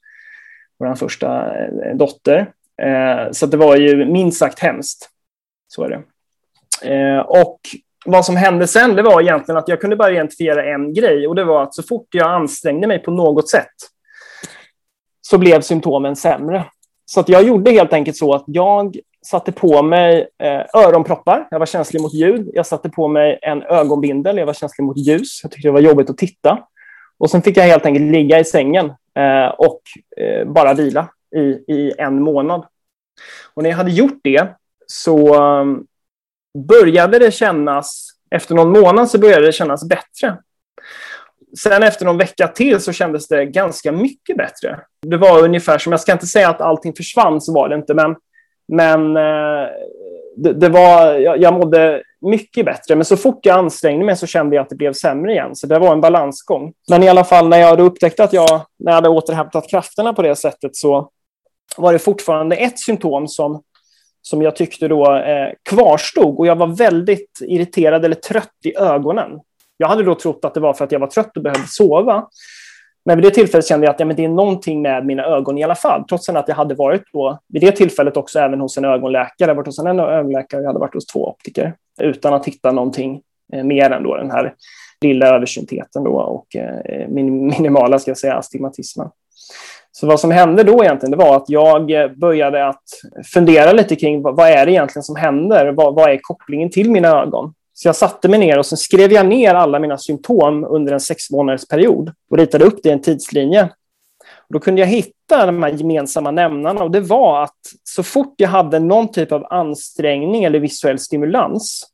våran 0.78 0.96
första 0.96 1.58
eh, 1.64 1.96
dotter. 1.96 2.50
Eh, 2.82 3.30
så 3.32 3.46
det 3.46 3.56
var 3.56 3.76
ju 3.76 4.04
minst 4.04 4.38
sagt 4.38 4.58
hemskt. 4.58 5.10
Så 5.68 5.84
är 5.84 5.88
det. 5.88 6.02
Eh, 6.94 7.18
och 7.18 7.60
vad 8.06 8.24
som 8.24 8.36
hände 8.36 8.66
sen, 8.66 8.94
det 8.94 9.02
var 9.02 9.20
egentligen 9.20 9.58
att 9.58 9.68
jag 9.68 9.80
kunde 9.80 9.96
bara 9.96 10.12
identifiera 10.12 10.64
en 10.64 10.94
grej 10.94 11.28
och 11.28 11.34
det 11.34 11.44
var 11.44 11.62
att 11.62 11.74
så 11.74 11.82
fort 11.82 12.08
jag 12.10 12.30
ansträngde 12.30 12.86
mig 12.86 12.98
på 12.98 13.10
något 13.10 13.48
sätt 13.48 13.74
så 15.20 15.38
blev 15.38 15.60
symptomen 15.60 16.16
sämre. 16.16 16.64
Så 17.06 17.20
att 17.20 17.28
jag 17.28 17.42
gjorde 17.44 17.70
helt 17.70 17.92
enkelt 17.92 18.16
så 18.16 18.34
att 18.34 18.44
jag 18.46 18.96
satte 19.24 19.52
på 19.52 19.82
mig 19.82 20.28
eh, 20.38 20.82
öronproppar. 20.82 21.48
Jag 21.50 21.58
var 21.58 21.66
känslig 21.66 22.02
mot 22.02 22.14
ljud. 22.14 22.50
Jag 22.54 22.66
satte 22.66 22.88
på 22.88 23.08
mig 23.08 23.38
en 23.42 23.62
ögonbindel. 23.62 24.38
Jag 24.38 24.46
var 24.46 24.54
känslig 24.54 24.84
mot 24.84 24.96
ljus. 24.96 25.40
Jag 25.42 25.52
tyckte 25.52 25.68
det 25.68 25.72
var 25.72 25.80
jobbigt 25.80 26.10
att 26.10 26.18
titta. 26.18 26.58
Och 27.18 27.30
sen 27.30 27.42
fick 27.42 27.56
jag 27.56 27.64
helt 27.64 27.86
enkelt 27.86 28.12
ligga 28.12 28.40
i 28.40 28.44
sängen 28.44 28.86
eh, 29.18 29.46
och 29.58 29.80
eh, 30.16 30.46
bara 30.46 30.74
vila 30.74 31.08
i, 31.36 31.72
i 31.72 31.92
en 31.98 32.22
månad. 32.22 32.66
Och 33.54 33.62
när 33.62 33.70
jag 33.70 33.76
hade 33.76 33.90
gjort 33.90 34.20
det 34.22 34.48
så 34.86 35.42
um, 35.42 35.86
började 36.68 37.18
det 37.18 37.30
kännas, 37.30 38.10
efter 38.30 38.54
någon 38.54 38.70
månad 38.70 39.10
så 39.10 39.18
började 39.18 39.46
det 39.46 39.52
kännas 39.52 39.88
bättre. 39.88 40.38
Sen 41.58 41.82
efter 41.82 42.04
någon 42.04 42.18
vecka 42.18 42.48
till 42.48 42.80
så 42.80 42.92
kändes 42.92 43.28
det 43.28 43.44
ganska 43.44 43.92
mycket 43.92 44.36
bättre. 44.36 44.80
Det 45.06 45.16
var 45.16 45.44
ungefär 45.44 45.78
som, 45.78 45.92
jag 45.92 46.00
ska 46.00 46.12
inte 46.12 46.26
säga 46.26 46.48
att 46.48 46.60
allting 46.60 46.94
försvann, 46.94 47.40
så 47.40 47.54
var 47.54 47.68
det 47.68 47.74
inte, 47.74 47.94
men, 47.94 48.16
men 48.68 49.16
eh, 49.16 49.68
det, 50.36 50.52
det, 50.52 50.68
var, 50.68 51.14
jag, 51.14 51.38
jag 51.40 51.54
mådde 51.54 52.02
mycket 52.20 52.66
bättre. 52.66 52.96
Men 52.96 53.04
så 53.04 53.16
fort 53.16 53.46
jag 53.46 53.58
ansträngde 53.58 54.04
mig 54.04 54.16
så 54.16 54.26
kände 54.26 54.56
jag 54.56 54.62
att 54.62 54.68
det 54.68 54.76
blev 54.76 54.92
sämre 54.92 55.32
igen. 55.32 55.56
Så 55.56 55.66
det 55.66 55.78
var 55.78 55.92
en 55.92 56.00
balansgång. 56.00 56.72
Men 56.90 57.02
i 57.02 57.08
alla 57.08 57.24
fall 57.24 57.48
när 57.48 57.58
jag 57.58 57.80
upptäckte 57.80 58.24
att 58.24 58.32
jag, 58.32 58.60
när 58.78 58.92
jag 58.92 58.94
hade 58.94 59.08
återhämtat 59.08 59.70
krafterna 59.70 60.12
på 60.12 60.22
det 60.22 60.36
sättet 60.36 60.76
så 60.76 61.10
var 61.76 61.92
det 61.92 61.98
fortfarande 61.98 62.56
ett 62.56 62.78
symptom 62.78 63.28
som, 63.28 63.62
som 64.22 64.42
jag 64.42 64.56
tyckte 64.56 64.88
då 64.88 65.16
eh, 65.16 65.48
kvarstod 65.70 66.38
och 66.38 66.46
jag 66.46 66.56
var 66.56 66.66
väldigt 66.66 67.38
irriterad 67.40 68.04
eller 68.04 68.14
trött 68.14 68.58
i 68.64 68.76
ögonen. 68.76 69.30
Jag 69.76 69.88
hade 69.88 70.02
då 70.02 70.14
trott 70.14 70.44
att 70.44 70.54
det 70.54 70.60
var 70.60 70.74
för 70.74 70.84
att 70.84 70.92
jag 70.92 71.00
var 71.00 71.06
trött 71.06 71.36
och 71.36 71.42
behövde 71.42 71.68
sova. 71.68 72.28
Men 73.04 73.16
vid 73.16 73.24
det 73.24 73.30
tillfället 73.30 73.66
kände 73.66 73.86
jag 73.86 73.94
att 73.94 74.00
ja, 74.00 74.06
men 74.06 74.16
det 74.16 74.24
är 74.24 74.28
någonting 74.28 74.82
med 74.82 75.06
mina 75.06 75.24
ögon 75.24 75.58
i 75.58 75.64
alla 75.64 75.74
fall, 75.74 76.04
trots 76.08 76.28
att 76.28 76.48
jag 76.48 76.54
hade 76.54 76.74
varit 76.74 77.02
då, 77.12 77.38
vid 77.48 77.62
det 77.62 77.72
tillfället 77.72 78.16
också 78.16 78.38
även 78.38 78.60
hos 78.60 78.78
en 78.78 78.84
ögonläkare. 78.84 79.50
Jag 79.50 79.54
varit 79.54 79.66
hos 79.66 79.78
en 79.78 80.00
ögonläkare 80.00 80.58
och 80.58 80.64
jag 80.64 80.68
hade 80.68 80.78
varit 80.78 80.94
hos 80.94 81.06
två 81.06 81.28
optiker 81.28 81.74
utan 82.00 82.34
att 82.34 82.46
hitta 82.46 82.72
någonting 82.72 83.20
eh, 83.52 83.64
mer 83.64 83.90
än 83.90 84.02
då 84.02 84.16
den 84.16 84.30
här 84.30 84.54
lilla 85.00 85.26
översyntheten 85.26 86.04
då 86.04 86.10
och 86.10 86.56
eh, 86.56 87.08
minimala 87.08 87.98
ska 87.98 88.10
jag 88.10 88.18
säga, 88.18 88.34
astigmatismen. 88.34 89.08
Så 89.92 90.06
vad 90.06 90.20
som 90.20 90.30
hände 90.30 90.62
då 90.62 90.84
egentligen, 90.84 91.10
det 91.10 91.16
var 91.16 91.36
att 91.36 91.48
jag 91.48 91.86
började 92.18 92.66
att 92.66 92.82
fundera 93.32 93.72
lite 93.72 93.96
kring 93.96 94.22
vad, 94.22 94.36
vad 94.36 94.48
är 94.48 94.66
det 94.66 94.72
egentligen 94.72 95.02
som 95.02 95.16
händer? 95.16 95.72
Vad, 95.72 95.94
vad, 95.94 96.10
är 96.10 96.18
kopplingen 96.22 96.70
till 96.70 96.90
mina 96.90 97.08
ögon? 97.08 97.54
Så 97.74 97.88
jag 97.88 97.96
satte 97.96 98.28
mig 98.28 98.38
ner 98.38 98.58
och 98.58 98.66
sen 98.66 98.78
skrev 98.78 99.12
jag 99.12 99.26
ner 99.26 99.54
alla 99.54 99.78
mina 99.78 99.98
symptom 99.98 100.64
under 100.64 100.92
en 100.92 101.00
sex 101.00 101.30
månaders 101.30 101.68
period 101.68 102.12
och 102.30 102.38
ritade 102.38 102.64
upp 102.64 102.82
det 102.82 102.88
i 102.88 102.92
en 102.92 103.02
tidslinje. 103.02 103.68
Och 104.24 104.52
då 104.52 104.58
kunde 104.58 104.80
jag 104.80 104.88
hitta 104.88 105.46
de 105.46 105.62
här 105.62 105.70
gemensamma 105.70 106.30
nämnarna 106.30 106.84
och 106.84 106.90
det 106.90 107.00
var 107.00 107.42
att 107.42 107.58
så 107.84 108.02
fort 108.02 108.34
jag 108.36 108.48
hade 108.48 108.78
någon 108.78 109.12
typ 109.12 109.32
av 109.32 109.46
ansträngning 109.50 110.44
eller 110.44 110.60
visuell 110.60 110.98
stimulans, 110.98 111.90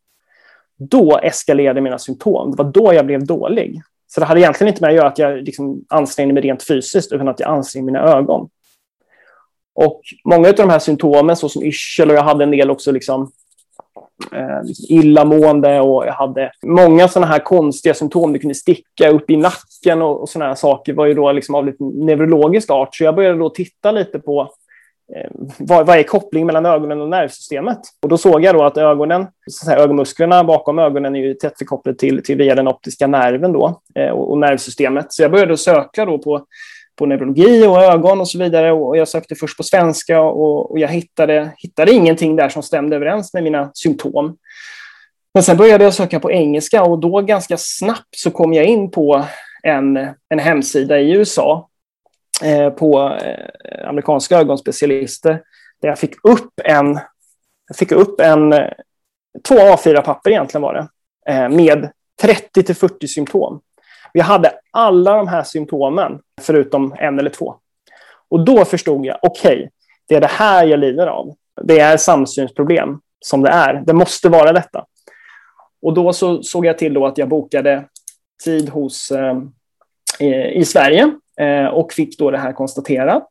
då 0.79 1.19
eskalerade 1.19 1.81
mina 1.81 1.99
symptom. 1.99 2.51
Det 2.51 2.63
var 2.63 2.71
då 2.71 2.95
jag 2.95 3.07
blev 3.07 3.27
dålig. 3.27 3.83
Så 4.07 4.21
det 4.21 4.27
hade 4.27 4.41
egentligen 4.41 4.69
inte 4.73 4.83
med 4.83 4.91
att 4.91 4.97
göra 4.97 5.09
att 5.09 5.19
jag 5.19 5.43
liksom 5.43 5.85
ansträngde 5.89 6.35
mig 6.35 6.43
rent 6.43 6.63
fysiskt, 6.63 7.13
utan 7.13 7.29
att 7.29 7.41
jag 7.41 7.51
ansträngde 7.51 7.93
mina 7.93 8.05
ögon. 8.05 8.49
Och 9.75 10.01
många 10.25 10.49
av 10.49 10.55
de 10.55 10.71
här 10.71 10.79
symptomen, 10.79 11.37
såsom 11.37 11.63
yrsel 11.63 12.11
och 12.11 12.17
jag 12.17 12.23
hade 12.23 12.45
en 12.45 12.51
del 12.51 12.71
också 12.71 12.93
liksom, 12.93 13.33
liksom 14.63 14.97
illamående 14.97 15.81
och 15.81 16.07
jag 16.07 16.13
hade 16.13 16.53
många 16.67 17.09
sådana 17.09 17.33
här 17.33 17.39
konstiga 17.39 17.95
symptom. 17.95 18.33
Det 18.33 18.39
kunde 18.39 18.55
sticka 18.55 19.11
upp 19.11 19.31
i 19.31 19.37
nacken 19.37 20.03
och, 20.03 20.21
och 20.21 20.29
sådana 20.29 20.49
här 20.49 20.55
saker 20.55 20.93
var 20.93 21.07
ju 21.07 21.15
då 21.15 21.33
liksom 21.33 21.55
av 21.55 21.67
lite 21.67 21.85
neurologisk 21.85 22.71
art. 22.71 22.95
Så 22.95 23.05
jag 23.05 23.15
började 23.15 23.39
då 23.39 23.51
titta 23.51 23.93
lite 23.93 24.19
på 24.19 24.41
eh, 25.17 25.31
vad, 25.59 25.87
vad 25.87 25.99
är 25.99 26.03
kopplingen 26.03 26.47
mellan 26.47 26.67
ögonen 26.67 27.01
och 27.01 27.09
nervsystemet? 27.09 27.79
Och 28.03 28.09
då 28.09 28.19
såg 28.19 28.45
jag 28.45 28.55
då 28.55 28.65
att 28.65 28.77
ögonen, 28.77 29.27
så 29.51 29.65
säga, 29.67 29.79
ögonmusklerna 29.79 30.45
bakom 30.45 30.79
ögonen 30.79 31.17
är 31.17 31.21
ju 31.21 31.35
tätt 31.35 31.59
förkopplade 31.59 31.99
till, 31.99 32.23
till 32.23 32.37
via 32.37 32.55
den 32.55 32.69
optiska 32.69 33.07
nerven 33.07 33.53
då, 33.53 33.81
eh, 33.95 34.11
och, 34.11 34.31
och 34.31 34.39
nervsystemet. 34.39 35.13
Så 35.13 35.23
jag 35.23 35.31
började 35.31 35.57
söka 35.57 36.05
då 36.05 36.19
på 36.19 36.45
på 37.01 37.07
neurologi 37.07 37.67
och 37.67 37.83
ögon 37.83 38.21
och 38.21 38.29
så 38.29 38.39
vidare. 38.39 38.73
Och 38.73 38.97
jag 38.97 39.09
sökte 39.09 39.35
först 39.35 39.57
på 39.57 39.63
svenska 39.63 40.21
och, 40.21 40.71
och 40.71 40.79
jag 40.79 40.89
hittade, 40.89 41.53
hittade 41.57 41.93
ingenting 41.93 42.37
där 42.37 42.49
som 42.49 42.63
stämde 42.63 42.97
överens 42.97 43.35
med 43.35 43.43
mina 43.43 43.71
symptom. 43.75 44.37
Men 45.35 45.43
sen 45.43 45.57
började 45.57 45.85
jag 45.85 45.95
söka 45.95 46.21
på 46.21 46.33
engelska 46.33 46.83
och 46.83 46.99
då 46.99 47.21
ganska 47.21 47.57
snabbt 47.59 48.17
så 48.17 48.31
kom 48.31 48.53
jag 48.53 48.65
in 48.65 48.91
på 48.91 49.25
en, 49.63 49.97
en 50.29 50.39
hemsida 50.39 51.01
i 51.01 51.13
USA 51.13 51.69
eh, 52.45 52.71
på 52.71 53.19
eh, 53.23 53.89
amerikanska 53.89 54.39
ögonspecialister 54.39 55.43
där 55.81 55.89
jag 55.89 55.99
fick 55.99 56.25
upp 56.25 56.61
en, 56.65 56.99
jag 57.69 57.77
fick 57.77 57.93
upp 57.93 58.21
en 58.21 58.53
eh, 58.53 58.69
två 59.49 59.55
A4-papper 59.55 60.31
egentligen 60.31 60.63
var 60.63 60.75
det, 60.75 60.89
eh, 61.33 61.49
med 61.49 61.91
30 62.21 62.63
till 62.63 62.77
40 62.77 63.09
symptom. 63.09 63.61
Vi 64.13 64.21
hade 64.21 64.53
alla 64.71 65.17
de 65.17 65.29
här 65.29 65.43
symptomen, 65.43 66.21
förutom 66.41 66.95
en 66.99 67.19
eller 67.19 67.31
två. 67.31 67.55
Och 68.29 68.45
då 68.45 68.65
förstod 68.65 69.07
jag, 69.07 69.19
okej, 69.23 69.57
okay, 69.57 69.69
det 70.09 70.15
är 70.15 70.21
det 70.21 70.27
här 70.27 70.67
jag 70.67 70.81
lider 70.81 71.07
av. 71.07 71.35
Det 71.63 71.81
är 71.81 71.97
samsynsproblem 71.97 73.01
som 73.21 73.43
det 73.43 73.51
är. 73.51 73.83
Det 73.87 73.93
måste 73.93 74.29
vara 74.29 74.53
detta. 74.53 74.85
Och 75.83 75.95
då 75.95 76.13
så 76.13 76.43
såg 76.43 76.67
jag 76.67 76.79
till 76.79 76.95
då 76.95 77.07
att 77.07 77.19
jag 77.19 77.29
bokade 77.29 77.85
tid 78.45 78.69
hos, 78.69 79.11
eh, 79.11 79.39
i 80.53 80.65
Sverige 80.65 81.13
eh, 81.41 81.67
och 81.67 81.93
fick 81.93 82.19
då 82.19 82.31
det 82.31 82.39
här 82.39 82.53
konstaterat. 82.53 83.29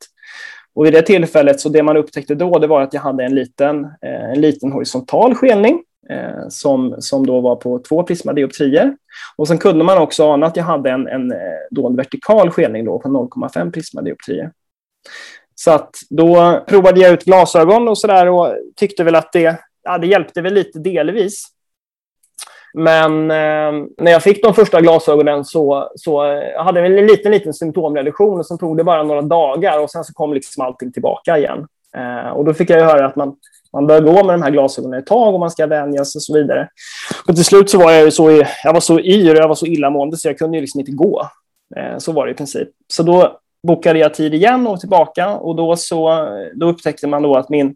Och 0.74 0.86
vid 0.86 0.93
det 0.93 1.01
tillfället, 1.01 1.59
så 1.59 1.69
det 1.69 1.83
man 1.83 1.98
upptäckte 1.98 2.36
då, 2.36 2.59
det 2.59 2.67
var 2.67 2.81
att 2.81 2.93
jag 2.93 3.01
hade 3.01 3.24
en 3.24 3.36
liten, 3.36 3.86
eh, 3.86 4.31
en 4.31 4.41
liten 4.41 4.71
horisontal 4.71 5.36
skelning 5.36 5.83
Eh, 6.12 6.48
som, 6.50 6.96
som 7.00 7.28
då 7.28 7.42
var 7.42 7.56
på 7.56 7.80
två 7.80 8.04
prismadioptrier. 8.04 8.98
Och 9.36 9.48
sen 9.48 9.58
kunde 9.58 9.84
man 9.84 9.98
också 9.98 10.32
ana 10.32 10.46
att 10.46 10.58
jag 10.58 10.63
hade 10.63 10.89
en, 10.89 11.08
en, 11.08 11.32
eh, 11.32 11.38
dold 11.72 11.98
vertikal 11.98 12.51
skelning 12.51 12.86
då 12.86 13.00
på 13.00 13.10
0,5 13.10 13.72
prismadioptrier. 13.72 14.51
Så 15.56 15.72
att 15.72 15.96
då 16.10 16.63
provade 16.68 17.00
jag 17.00 17.12
ut 17.13 17.25
glasögon 17.25 17.88
och 17.88 17.98
sådär 17.98 18.28
och 18.28 18.56
tyckte 18.75 19.04
väl 19.04 19.16
att 19.16 19.32
det, 19.34 19.60
ja, 19.84 19.98
det 19.98 20.08
hjälpte 20.08 20.42
väl 20.42 20.54
lite 20.54 20.80
delvis. 20.80 21.48
Men 22.74 23.32
eh, 23.32 23.88
när 23.98 24.12
jag 24.12 24.24
fick 24.24 24.44
de 24.44 24.54
första 24.54 24.82
glasögonen 24.82 25.46
så, 25.46 25.92
så 25.96 26.24
eh, 26.25 26.32
jag 26.32 26.63
hade 26.63 26.80
jag 26.80 27.00
en 27.00 27.08
liten, 27.08 27.32
liten 27.32 27.54
symptomreduktion 27.54 28.39
och 28.39 28.46
sen 28.46 28.58
tog 28.58 28.78
det 28.78 28.84
bara 28.84 29.04
några 29.04 29.22
dagar 29.22 29.80
och 29.80 29.92
sen 29.92 30.04
så 30.04 30.13
kom 30.13 30.34
liksom 30.34 30.66
allting 30.66 30.92
tillbaka 30.92 31.38
igen. 31.38 31.68
Eh, 31.98 32.29
och 32.29 32.46
då 32.46 32.53
fick 32.53 32.69
jag 32.69 32.86
höra 32.86 33.05
att 33.05 33.15
man, 33.15 33.36
man 33.74 33.88
bör 33.88 34.01
gå 34.01 34.24
med 34.24 34.34
de 34.34 34.41
här 34.41 34.51
glasögonen 34.51 35.00
ett 35.00 35.05
tag 35.05 35.34
och 35.34 35.39
man 35.39 35.51
ska 35.51 35.67
vänja 35.67 36.05
sig 36.05 36.19
och 36.19 36.24
så 36.24 36.34
vidare. 36.34 36.69
Och 37.27 37.36
till 37.36 37.46
slut 37.46 37.69
så 37.69 37.77
var 37.77 37.91
jag 37.91 38.13
så, 38.13 38.43
jag 38.63 38.74
var 38.74 38.79
så 38.79 39.00
yr 39.00 39.36
och 39.36 39.41
jag 39.41 39.48
var 39.48 39.55
så 39.55 39.65
illamående 39.65 40.17
så 40.17 40.27
jag 40.27 40.38
kunde 40.38 40.58
ju 40.58 40.62
liksom 40.62 40.79
inte 40.79 40.91
gå. 40.91 41.29
Eh, 41.75 41.98
så 41.98 42.12
var 42.12 42.25
det 42.25 42.31
i 42.31 42.36
princip. 42.36 42.69
Så 42.88 43.03
då 43.03 43.39
bokade 43.67 44.00
jag 44.00 44.13
tid 44.13 44.34
igen 44.34 44.67
och 44.67 44.79
tillbaka 44.79 45.36
och 45.36 45.55
då, 45.55 45.75
så, 45.75 46.27
då 46.53 46.69
upptäckte 46.69 47.08
man 47.08 47.24
då 47.24 47.36
att 47.36 47.50
min, 47.50 47.75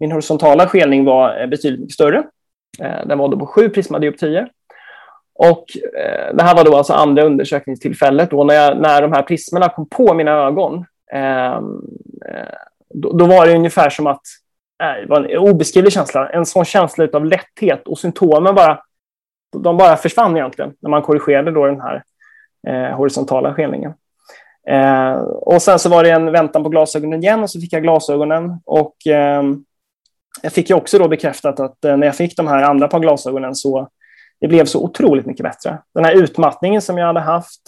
min 0.00 0.12
horisontala 0.12 0.68
skelning 0.68 1.04
var 1.04 1.40
eh, 1.40 1.46
betydligt 1.46 1.80
mycket 1.80 1.94
större. 1.94 2.22
Eh, 2.80 3.06
den 3.06 3.18
var 3.18 3.28
då 3.28 3.38
på 3.38 3.46
sju 3.46 3.68
prismadioptrier. 3.68 4.48
Och 5.34 5.64
eh, 5.98 6.34
det 6.34 6.42
här 6.42 6.56
var 6.56 6.64
då 6.64 6.76
alltså 6.76 6.92
andra 6.92 7.22
undersökningstillfället 7.22 8.30
då 8.30 8.44
när, 8.44 8.54
jag, 8.54 8.80
när 8.80 9.02
de 9.02 9.12
här 9.12 9.22
prismerna 9.22 9.68
kom 9.68 9.88
på 9.88 10.14
mina 10.14 10.30
ögon. 10.30 10.84
Ehm, 11.12 11.82
eh, 12.28 12.54
då, 12.94 13.12
då, 13.12 13.26
var 13.26 13.46
det 13.46 13.54
ungefär 13.54 13.90
som 13.90 14.06
att 14.06 14.20
det 14.78 15.06
var 15.08 15.24
en 15.24 15.38
obeskrivlig 15.38 15.92
känsla. 15.92 16.28
En 16.28 16.46
sån 16.46 16.64
känsla 16.64 17.08
av 17.12 17.24
lätthet 17.24 17.88
och 17.88 17.98
symptomen 17.98 18.54
bara, 18.54 18.80
de 19.56 19.76
bara 19.76 19.96
försvann 19.96 20.36
egentligen 20.36 20.74
när 20.80 20.90
man 20.90 21.02
korrigerade 21.02 21.50
då 21.50 21.66
den 21.66 21.80
här 21.80 22.02
eh, 22.68 22.96
horisontala 22.96 23.54
skenningen. 23.54 23.94
Eh, 24.68 25.12
och 25.22 25.62
sen 25.62 25.78
så 25.78 25.88
var 25.88 26.04
det 26.04 26.10
en 26.10 26.32
väntan 26.32 26.62
på 26.62 26.68
glasögonen 26.68 27.22
igen 27.22 27.42
och 27.42 27.50
så 27.50 27.60
fick 27.60 27.72
jag 27.72 27.82
glasögonen 27.82 28.60
och 28.64 29.06
eh, 29.06 29.42
jag 30.42 30.52
fick 30.52 30.70
ju 30.70 30.76
också 30.76 30.98
då 30.98 31.08
bekräftat 31.08 31.60
att 31.60 31.84
eh, 31.84 31.96
när 31.96 32.06
jag 32.06 32.16
fick 32.16 32.36
de 32.36 32.46
här 32.46 32.62
andra 32.62 32.88
par 32.88 33.00
glasögonen 33.00 33.54
så 33.54 33.88
det 34.40 34.48
blev 34.48 34.64
så 34.64 34.84
otroligt 34.84 35.26
mycket 35.26 35.42
bättre. 35.42 35.78
Den 35.94 36.04
här 36.04 36.12
utmattningen 36.12 36.82
som 36.82 36.98
jag 36.98 37.06
hade 37.06 37.20
haft, 37.20 37.60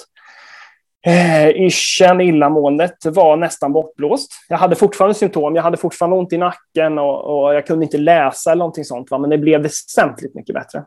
eh, 1.07 1.49
yrseln, 1.49 2.21
illamåendet 2.21 2.97
var 3.05 3.37
nästan 3.37 3.73
bortblåst. 3.73 4.33
Jag 4.49 4.59
hade 4.59 4.77
fortfarande 4.77 5.15
symptom, 5.15 5.57
jag 5.57 5.63
hade 5.63 5.77
fortfarande 5.77 6.17
ont 6.17 6.33
i 6.33 6.39
nacken 6.39 6.99
och, 6.99 7.25
och 7.25 7.55
jag 7.55 7.67
kunde 7.67 7.85
inte 7.85 7.99
läsa 7.99 8.51
eller 8.51 8.59
någonting 8.59 8.85
sånt, 8.85 9.11
va? 9.11 9.19
men 9.19 9.31
det 9.31 9.39
blev 9.39 9.63
väsentligt 9.63 10.35
mycket 10.35 10.55
bättre. 10.55 10.85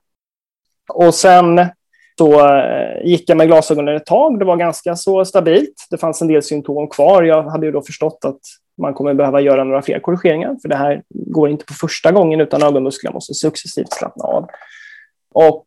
Och 0.94 1.16
sen 1.16 1.66
så 2.18 2.48
eh, 2.48 3.06
gick 3.06 3.30
jag 3.30 3.38
med 3.38 3.48
glasögonen 3.48 3.96
ett 3.96 4.06
tag. 4.06 4.40
Det 4.40 4.46
var 4.46 4.58
ganska 4.58 4.96
så 4.96 5.26
stabilt. 5.26 5.88
Det 5.90 5.98
fanns 5.98 6.22
en 6.22 6.28
del 6.28 6.44
symptom 6.44 6.90
kvar. 6.90 7.24
Jag 7.24 7.44
hade 7.44 7.66
ju 7.66 7.72
då 7.72 7.82
förstått 7.82 8.20
att 8.26 8.40
man 8.78 8.94
kommer 8.94 9.14
behöva 9.14 9.42
göra 9.42 9.64
några 9.64 9.82
fler 9.82 10.00
korrigeringar, 10.00 10.56
för 10.62 10.70
det 10.70 10.76
här 10.76 11.04
går 11.10 11.50
inte 11.50 11.66
på 11.66 11.74
första 11.74 12.12
gången, 12.12 12.42
utan 12.42 12.64
ögonmusklerna 12.64 13.14
måste 13.14 13.34
successivt 13.34 13.94
slappna 13.94 14.24
av. 14.24 14.48
Och 15.34 15.66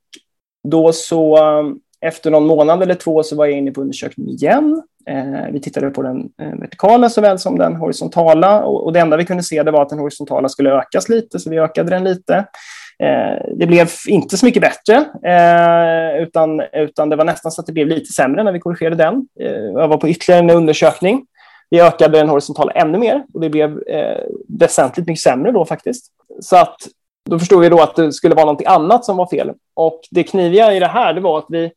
då 0.68 0.92
så 0.92 1.36
eh, 1.36 1.64
efter 2.00 2.30
någon 2.30 2.46
månad 2.46 2.82
eller 2.82 2.94
två 2.94 3.22
så 3.22 3.36
var 3.36 3.46
jag 3.46 3.58
inne 3.58 3.70
på 3.70 3.80
undersökning 3.80 4.28
igen. 4.28 4.82
Eh, 5.06 5.52
vi 5.52 5.60
tittade 5.60 5.90
på 5.90 6.02
den 6.02 6.28
eh, 6.42 6.58
vertikala 6.60 7.10
såväl 7.10 7.38
som 7.38 7.58
den 7.58 7.76
horisontala 7.76 8.64
och, 8.64 8.84
och 8.84 8.92
det 8.92 9.00
enda 9.00 9.16
vi 9.16 9.24
kunde 9.24 9.42
se 9.42 9.62
det 9.62 9.70
var 9.70 9.82
att 9.82 9.88
den 9.88 9.98
horisontala 9.98 10.48
skulle 10.48 10.70
ökas 10.70 11.08
lite, 11.08 11.38
så 11.38 11.50
vi 11.50 11.58
ökade 11.58 11.90
den 11.90 12.04
lite. 12.04 12.34
Eh, 13.02 13.54
det 13.56 13.66
blev 13.66 13.88
inte 14.08 14.36
så 14.36 14.46
mycket 14.46 14.62
bättre, 14.62 14.96
eh, 15.24 16.22
utan, 16.22 16.62
utan 16.72 17.08
det 17.08 17.16
var 17.16 17.24
nästan 17.24 17.52
så 17.52 17.60
att 17.60 17.66
det 17.66 17.72
blev 17.72 17.86
lite 17.86 18.12
sämre 18.12 18.42
när 18.42 18.52
vi 18.52 18.60
korrigerade 18.60 18.96
den. 18.96 19.28
Eh, 19.40 19.52
jag 19.52 19.88
var 19.88 19.96
på 19.96 20.08
ytterligare 20.08 20.42
en 20.42 20.50
undersökning 20.50 21.26
vi 21.70 21.80
ökade 21.80 22.18
den 22.18 22.28
horisontala 22.28 22.72
ännu 22.72 22.98
mer 22.98 23.24
och 23.34 23.40
det 23.40 23.50
blev 23.50 23.82
eh, 23.88 24.22
väsentligt 24.48 25.06
mycket 25.06 25.22
sämre 25.22 25.52
då 25.52 25.64
faktiskt. 25.64 26.06
Så 26.40 26.56
att 26.56 26.76
då 27.30 27.38
förstod 27.38 27.60
vi 27.60 27.68
då 27.68 27.82
att 27.82 27.96
det 27.96 28.12
skulle 28.12 28.34
vara 28.34 28.52
något 28.52 28.66
annat 28.66 29.04
som 29.04 29.16
var 29.16 29.26
fel. 29.26 29.52
Och 29.74 30.00
det 30.10 30.22
kniviga 30.22 30.74
i 30.74 30.80
det 30.80 30.86
här 30.86 31.14
det 31.14 31.20
var 31.20 31.38
att 31.38 31.46
vi, 31.48 31.72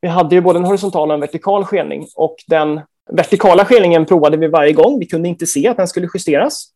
vi 0.00 0.08
hade 0.08 0.34
ju 0.34 0.40
både 0.40 0.58
en 0.58 0.64
horisontal 0.64 1.08
och 1.08 1.14
en 1.14 1.20
vertikal 1.20 1.64
skelning 1.64 2.06
och 2.16 2.36
den 2.46 2.80
vertikala 3.12 3.64
skelningen 3.64 4.06
provade 4.06 4.36
vi 4.36 4.46
varje 4.46 4.72
gång. 4.72 4.98
Vi 4.98 5.06
kunde 5.06 5.28
inte 5.28 5.46
se 5.46 5.68
att 5.68 5.76
den 5.76 5.88
skulle 5.88 6.08
justeras. 6.14 6.68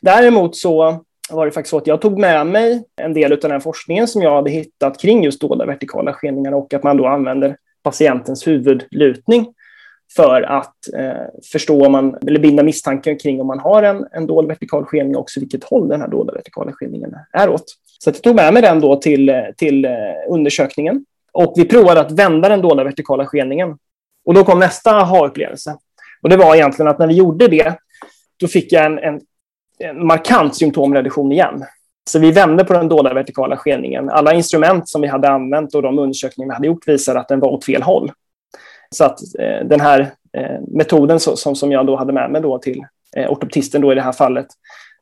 Däremot 0.00 0.56
så 0.56 1.04
var 1.30 1.46
det 1.46 1.52
faktiskt 1.52 1.70
så 1.70 1.76
att 1.76 1.86
jag 1.86 2.00
tog 2.00 2.18
med 2.18 2.46
mig 2.46 2.84
en 3.00 3.14
del 3.14 3.32
av 3.32 3.38
den 3.38 3.60
forskningen 3.60 4.08
som 4.08 4.22
jag 4.22 4.34
hade 4.34 4.50
hittat 4.50 5.00
kring 5.00 5.24
just 5.24 5.40
dolda 5.40 5.66
vertikala 5.66 6.12
skelningar 6.12 6.52
och 6.52 6.74
att 6.74 6.82
man 6.82 6.96
då 6.96 7.06
använder 7.06 7.56
patientens 7.82 8.46
huvudlutning 8.46 9.46
för 10.16 10.42
att 10.42 10.94
eh, 10.96 11.26
förstå 11.52 11.86
om 11.86 11.92
man, 11.92 12.16
eller 12.26 12.40
binda 12.40 12.62
misstanken 12.62 13.18
kring 13.18 13.40
om 13.40 13.46
man 13.46 13.58
har 13.58 13.82
en, 13.82 14.06
en 14.12 14.26
dold 14.26 14.48
vertikal 14.48 14.84
skelning 14.84 15.16
och 15.16 15.22
också 15.22 15.40
vilket 15.40 15.64
håll 15.64 15.88
den 15.88 16.00
här 16.00 16.08
dolda 16.08 16.32
vertikala 16.32 16.72
skelningen 16.72 17.14
är 17.32 17.48
åt. 17.48 17.64
Så 17.98 18.10
jag 18.10 18.22
tog 18.22 18.36
med 18.36 18.52
mig 18.52 18.62
den 18.62 18.80
då 18.80 18.96
till, 18.96 19.32
till 19.56 19.84
eh, 19.84 19.90
undersökningen 20.28 21.04
och 21.36 21.52
vi 21.56 21.64
provade 21.64 22.00
att 22.00 22.12
vända 22.12 22.48
den 22.48 22.60
dolda 22.60 22.84
vertikala 22.84 23.26
skelningen. 23.26 23.78
Och 24.24 24.34
då 24.34 24.44
kom 24.44 24.58
nästa 24.58 24.90
aha-upplevelse. 24.90 25.76
Och 26.22 26.28
det 26.28 26.36
var 26.36 26.54
egentligen 26.54 26.88
att 26.88 26.98
när 26.98 27.06
vi 27.06 27.14
gjorde 27.14 27.48
det, 27.48 27.78
då 28.36 28.48
fick 28.48 28.72
jag 28.72 28.86
en, 28.86 28.98
en, 28.98 29.20
en 29.78 30.06
markant 30.06 30.56
symptomreduktion 30.56 31.32
igen. 31.32 31.64
Så 32.10 32.18
vi 32.18 32.32
vände 32.32 32.64
på 32.64 32.72
den 32.72 32.88
dolda 32.88 33.14
vertikala 33.14 33.56
skelningen. 33.56 34.10
Alla 34.10 34.34
instrument 34.34 34.88
som 34.88 35.00
vi 35.00 35.08
hade 35.08 35.28
använt 35.28 35.74
och 35.74 35.82
de 35.82 35.98
undersökningar 35.98 36.48
vi 36.48 36.54
hade 36.54 36.66
gjort 36.66 36.88
visade 36.88 37.20
att 37.20 37.28
den 37.28 37.40
var 37.40 37.48
åt 37.48 37.64
fel 37.64 37.82
håll. 37.82 38.12
Så 38.90 39.04
att 39.04 39.18
eh, 39.38 39.66
den 39.66 39.80
här 39.80 40.00
eh, 40.32 40.60
metoden 40.68 41.20
så, 41.20 41.36
som, 41.36 41.56
som 41.56 41.72
jag 41.72 41.86
då 41.86 41.96
hade 41.96 42.12
med 42.12 42.30
mig 42.30 42.42
då 42.42 42.58
till 42.58 42.82
eh, 43.16 43.30
ortoptisten 43.30 43.80
då 43.82 43.92
i 43.92 43.94
det 43.94 44.02
här 44.02 44.12
fallet, 44.12 44.46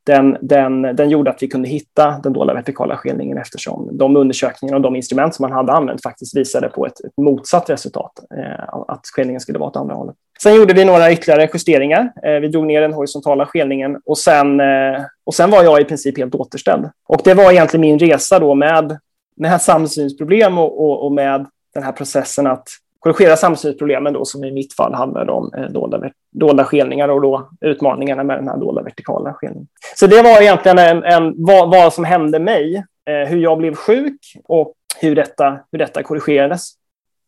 den, 0.07 0.37
den, 0.41 0.83
den 0.83 1.11
gjorde 1.11 1.31
att 1.31 1.43
vi 1.43 1.49
kunde 1.49 1.69
hitta 1.69 2.21
den 2.23 2.33
dolda 2.33 2.55
vertikala 2.55 2.97
skelningen 2.97 3.39
eftersom 3.39 3.89
de 3.93 4.17
undersökningar 4.17 4.75
och 4.75 4.81
de 4.81 4.97
instrument 4.97 5.35
som 5.35 5.43
man 5.43 5.53
hade 5.53 5.73
använt 5.73 6.03
faktiskt 6.03 6.37
visade 6.37 6.69
på 6.69 6.87
ett, 6.87 7.01
ett 7.01 7.17
motsatt 7.17 7.71
resultat, 7.71 8.13
eh, 8.37 8.75
att 8.89 9.07
skelningen 9.07 9.41
skulle 9.41 9.59
vara 9.59 9.71
åt 9.71 9.77
andra 9.77 9.95
hållet. 9.95 10.17
Sen 10.43 10.55
gjorde 10.55 10.75
vi 10.75 10.85
några 10.85 11.13
ytterligare 11.13 11.49
justeringar. 11.55 12.13
Eh, 12.23 12.41
vi 12.41 12.49
drog 12.49 12.67
ner 12.67 12.81
den 12.81 12.93
horisontala 12.93 13.47
skelningen 13.47 14.01
och 14.05 14.19
sen, 14.19 14.61
eh, 14.61 15.03
och 15.25 15.35
sen 15.35 15.51
var 15.51 15.63
jag 15.63 15.81
i 15.81 15.85
princip 15.85 16.19
helt 16.19 16.35
återställd. 16.35 16.91
Och 17.09 17.21
det 17.25 17.35
var 17.35 17.53
egentligen 17.53 17.81
min 17.81 17.99
resa 17.99 18.39
då 18.39 18.55
med, 18.55 18.99
med 19.37 19.63
samsynsproblem 19.63 20.59
och, 20.59 20.85
och, 20.85 21.07
och 21.07 21.13
med 21.13 21.47
den 21.75 21.83
här 21.83 21.93
processen 21.93 22.47
att 22.47 22.69
korrigera 23.05 23.37
samsynsproblemen 23.37 24.13
då, 24.13 24.25
som 24.25 24.45
i 24.45 24.53
mitt 24.53 24.75
fall 24.75 24.95
handlade 24.95 25.33
om 25.33 25.51
eh, 25.57 25.65
dolda, 25.65 26.11
dolda 26.33 26.65
skelningar 26.65 27.09
och 27.09 27.21
då 27.21 27.49
utmaningarna 27.61 28.25
med 28.25 28.39
den 28.39 28.49
här 28.49 28.57
dolda 28.57 28.83
vertikala 28.83 29.35
skelningen. 29.35 29.67
Så 29.97 30.07
det 30.07 30.23
var 30.23 30.43
egentligen 30.43 30.79
en, 30.79 31.05
en, 31.05 31.35
vad, 31.37 31.71
vad 31.71 31.93
som 31.93 32.05
hände 32.05 32.39
mig, 32.39 32.77
eh, 33.09 33.29
hur 33.29 33.39
jag 33.39 33.59
blev 33.59 33.75
sjuk 33.75 34.21
och 34.45 34.75
hur 35.01 35.15
detta, 35.15 35.59
hur 35.73 35.79
detta 35.79 36.03
korrigerades. 36.03 36.73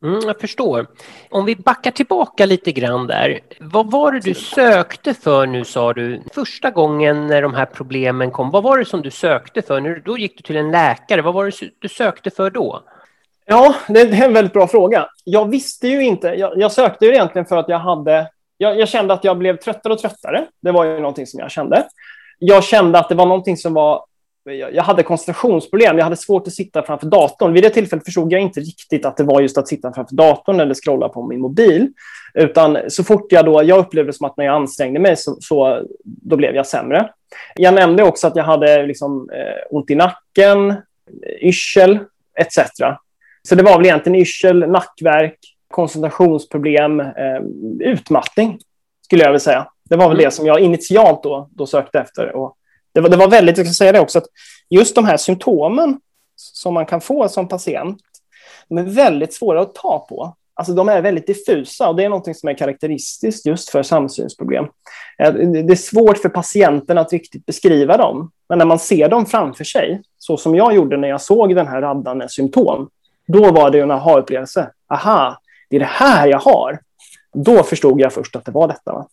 Mm, 0.03 0.19
jag 0.25 0.39
förstår. 0.39 0.87
Om 1.29 1.45
vi 1.45 1.55
backar 1.55 1.91
tillbaka 1.91 2.45
lite 2.45 2.71
grann 2.71 3.07
där. 3.07 3.39
Vad 3.59 3.91
var 3.91 4.11
det 4.11 4.19
du 4.19 4.33
sökte 4.33 5.13
för 5.13 5.45
nu 5.45 5.65
sa 5.65 5.93
du? 5.93 6.21
Första 6.33 6.71
gången 6.71 7.27
när 7.27 7.41
de 7.41 7.53
här 7.53 7.65
problemen 7.65 8.31
kom, 8.31 8.51
vad 8.51 8.63
var 8.63 8.77
det 8.77 8.85
som 8.85 9.01
du 9.01 9.11
sökte 9.11 9.61
för? 9.61 9.79
Nu, 9.81 10.01
då 10.05 10.17
gick 10.17 10.37
du 10.37 10.41
till 10.41 10.57
en 10.57 10.71
läkare. 10.71 11.21
Vad 11.21 11.33
var 11.33 11.45
det 11.45 11.69
du 11.79 11.87
sökte 11.89 12.29
för 12.29 12.49
då? 12.49 12.83
Ja, 13.49 13.75
det 13.87 13.99
är 13.99 14.23
en 14.23 14.33
väldigt 14.33 14.53
bra 14.53 14.67
fråga. 14.67 15.07
Jag 15.23 15.49
visste 15.49 15.87
ju 15.87 16.03
inte. 16.03 16.27
Jag, 16.27 16.57
jag 16.57 16.71
sökte 16.71 17.05
ju 17.05 17.11
egentligen 17.11 17.45
för 17.45 17.57
att 17.57 17.69
jag 17.69 17.79
hade... 17.79 18.29
Jag, 18.57 18.79
jag, 18.79 18.87
kände 18.87 19.13
att 19.13 19.23
jag 19.23 19.37
blev 19.37 19.57
tröttare 19.57 19.93
och 19.93 19.99
tröttare. 19.99 20.45
Det 20.61 20.71
var 20.71 20.85
ju 20.85 20.99
någonting 20.99 21.27
som 21.27 21.39
jag 21.39 21.51
kände. 21.51 21.87
Jag 22.39 22.63
kände 22.63 22.99
att 22.99 23.09
det 23.09 23.15
var 23.15 23.25
någonting 23.25 23.57
som 23.57 23.73
var... 23.73 24.05
Jag 24.71 24.83
hade 24.83 25.03
koncentrationsproblem. 25.03 25.97
Jag 25.97 26.03
hade 26.03 26.15
svårt 26.15 26.47
att 26.47 26.53
sitta 26.53 26.83
framför 26.83 27.07
datorn. 27.07 27.53
Vid 27.53 27.63
det 27.63 27.69
tillfället 27.69 28.05
förstod 28.05 28.31
jag 28.31 28.41
inte 28.41 28.59
riktigt 28.59 29.05
att 29.05 29.17
det 29.17 29.23
var 29.23 29.41
just 29.41 29.57
att 29.57 29.67
sitta 29.67 29.93
framför 29.93 30.15
datorn 30.15 30.59
eller 30.59 30.73
scrolla 30.73 31.09
på 31.09 31.27
min 31.27 31.41
mobil. 31.41 31.91
Utan 32.33 32.77
så 32.87 33.03
fort 33.03 33.31
jag 33.31 33.45
då... 33.45 33.63
Jag 33.63 33.79
upplevde 33.79 34.13
som 34.13 34.27
att 34.27 34.37
när 34.37 34.45
jag 34.45 34.55
ansträngde 34.55 34.99
mig 34.99 35.17
så, 35.17 35.37
så 35.39 35.83
då 36.03 36.35
blev 36.35 36.55
jag 36.55 36.67
sämre. 36.67 37.09
Jag 37.55 37.73
nämnde 37.73 38.03
också 38.03 38.27
att 38.27 38.35
jag 38.35 38.43
hade 38.43 38.85
liksom, 38.85 39.29
eh, 39.29 39.75
ont 39.77 39.89
i 39.91 39.95
nacken, 39.95 40.75
yrsel 41.41 41.99
etc. 42.39 42.59
Så 43.47 43.55
det 43.55 43.63
var 43.63 43.77
väl 43.77 43.85
egentligen 43.85 44.21
yrsel, 44.21 44.69
nackverk, 44.69 45.39
koncentrationsproblem, 45.71 46.99
eh, 46.99 47.41
utmattning, 47.79 48.59
skulle 49.05 49.23
jag 49.23 49.29
vilja 49.29 49.39
säga. 49.39 49.67
Det 49.89 49.95
var 49.95 50.07
väl 50.07 50.17
mm. 50.17 50.25
det 50.25 50.31
som 50.31 50.45
jag 50.45 50.59
initialt 50.59 51.23
då, 51.23 51.49
då 51.51 51.65
sökte 51.67 51.99
efter. 51.99 52.35
Och 52.35 52.55
det, 52.93 53.01
var, 53.01 53.09
det 53.09 53.17
var 53.17 53.27
väldigt, 53.27 53.57
jag 53.57 53.67
ska 53.67 53.73
säga 53.73 53.91
det 53.91 53.99
också, 53.99 54.17
att 54.17 54.25
just 54.69 54.95
de 54.95 55.05
här 55.05 55.17
symptomen 55.17 55.99
som 56.35 56.73
man 56.73 56.85
kan 56.85 57.01
få 57.01 57.29
som 57.29 57.47
patient, 57.47 57.97
de 58.69 58.77
är 58.77 58.83
väldigt 58.83 59.33
svåra 59.33 59.61
att 59.61 59.75
ta 59.75 60.05
på. 60.09 60.35
Alltså 60.53 60.73
de 60.73 60.89
är 60.89 61.01
väldigt 61.01 61.27
diffusa 61.27 61.89
och 61.89 61.95
det 61.95 62.03
är 62.03 62.09
något 62.09 62.37
som 62.37 62.49
är 62.49 62.53
karaktäristiskt 62.53 63.45
just 63.45 63.69
för 63.69 63.83
samsynsproblem. 63.83 64.65
Eh, 65.19 65.33
det 65.33 65.73
är 65.73 65.75
svårt 65.75 66.17
för 66.17 66.29
patienten 66.29 66.97
att 66.97 67.13
riktigt 67.13 67.45
beskriva 67.45 67.97
dem, 67.97 68.31
men 68.49 68.57
när 68.57 68.65
man 68.65 68.79
ser 68.79 69.09
dem 69.09 69.25
framför 69.25 69.63
sig, 69.63 70.01
så 70.17 70.37
som 70.37 70.55
jag 70.55 70.75
gjorde 70.75 70.97
när 70.97 71.07
jag 71.07 71.21
såg 71.21 71.55
den 71.55 71.67
här 71.67 71.81
raddan 71.81 72.17
med 72.17 72.31
symptom, 72.31 72.89
då 73.27 73.51
var 73.51 73.71
det 73.71 73.79
en 73.79 73.91
aha-upplevelse. 73.91 74.71
Aha, 74.89 75.37
det 75.69 75.75
är 75.75 75.79
det 75.79 75.85
här 75.85 76.27
jag 76.27 76.39
har. 76.39 76.79
Då 77.33 77.63
förstod 77.63 78.01
jag 78.01 78.13
först 78.13 78.35
att 78.35 78.45
det 78.45 78.51
var 78.51 78.67
detta. 78.67 78.93
Va? 78.93 79.07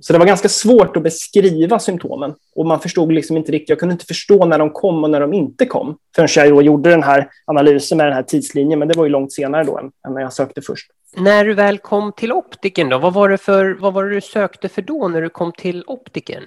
Så 0.00 0.12
det 0.12 0.18
var 0.18 0.26
ganska 0.26 0.48
svårt 0.48 0.96
att 0.96 1.02
beskriva 1.02 1.78
symptomen. 1.78 2.34
Och 2.54 2.66
man 2.66 2.80
förstod 2.80 3.12
liksom 3.12 3.36
inte 3.36 3.52
riktigt, 3.52 3.68
jag 3.68 3.78
kunde 3.78 3.92
inte 3.92 4.06
förstå 4.06 4.44
när 4.44 4.58
de 4.58 4.70
kom 4.70 5.04
och 5.04 5.10
när 5.10 5.20
de 5.20 5.34
inte 5.34 5.66
kom. 5.66 5.96
Förrän 6.16 6.48
jag 6.48 6.62
gjorde 6.62 6.90
den 6.90 7.02
här 7.02 7.28
analysen 7.44 7.98
med 7.98 8.06
den 8.06 8.14
här 8.14 8.22
tidslinjen, 8.22 8.78
men 8.78 8.88
det 8.88 8.98
var 8.98 9.04
ju 9.04 9.10
långt 9.10 9.32
senare 9.32 9.64
då 9.64 9.78
än, 9.78 9.90
än 10.06 10.14
när 10.14 10.20
jag 10.20 10.32
sökte 10.32 10.62
först. 10.62 10.90
När 11.16 11.44
du 11.44 11.54
väl 11.54 11.78
kom 11.78 12.12
till 12.12 12.32
optiken 12.32 12.88
då, 12.88 12.98
vad 12.98 13.14
var, 13.14 13.28
det 13.28 13.38
för, 13.38 13.76
vad 13.80 13.94
var 13.94 14.04
det 14.04 14.14
du 14.14 14.20
sökte 14.20 14.68
för 14.68 14.82
då 14.82 15.08
när 15.08 15.22
du 15.22 15.28
kom 15.28 15.52
till 15.52 15.84
optiken? 15.86 16.42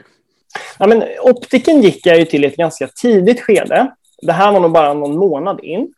Ja, 0.79 0.87
men 0.87 1.03
optiken 1.21 1.81
gick 1.81 2.05
jag 2.05 2.19
ju 2.19 2.25
till 2.25 2.43
i 2.43 2.47
ett 2.47 2.55
ganska 2.55 2.87
tidigt 2.87 3.41
skede. 3.41 3.91
Det 4.21 4.31
här 4.31 4.51
var 4.51 4.59
nog 4.59 4.71
bara 4.71 4.93
någon 4.93 5.17
månad 5.17 5.59
in. 5.63 5.93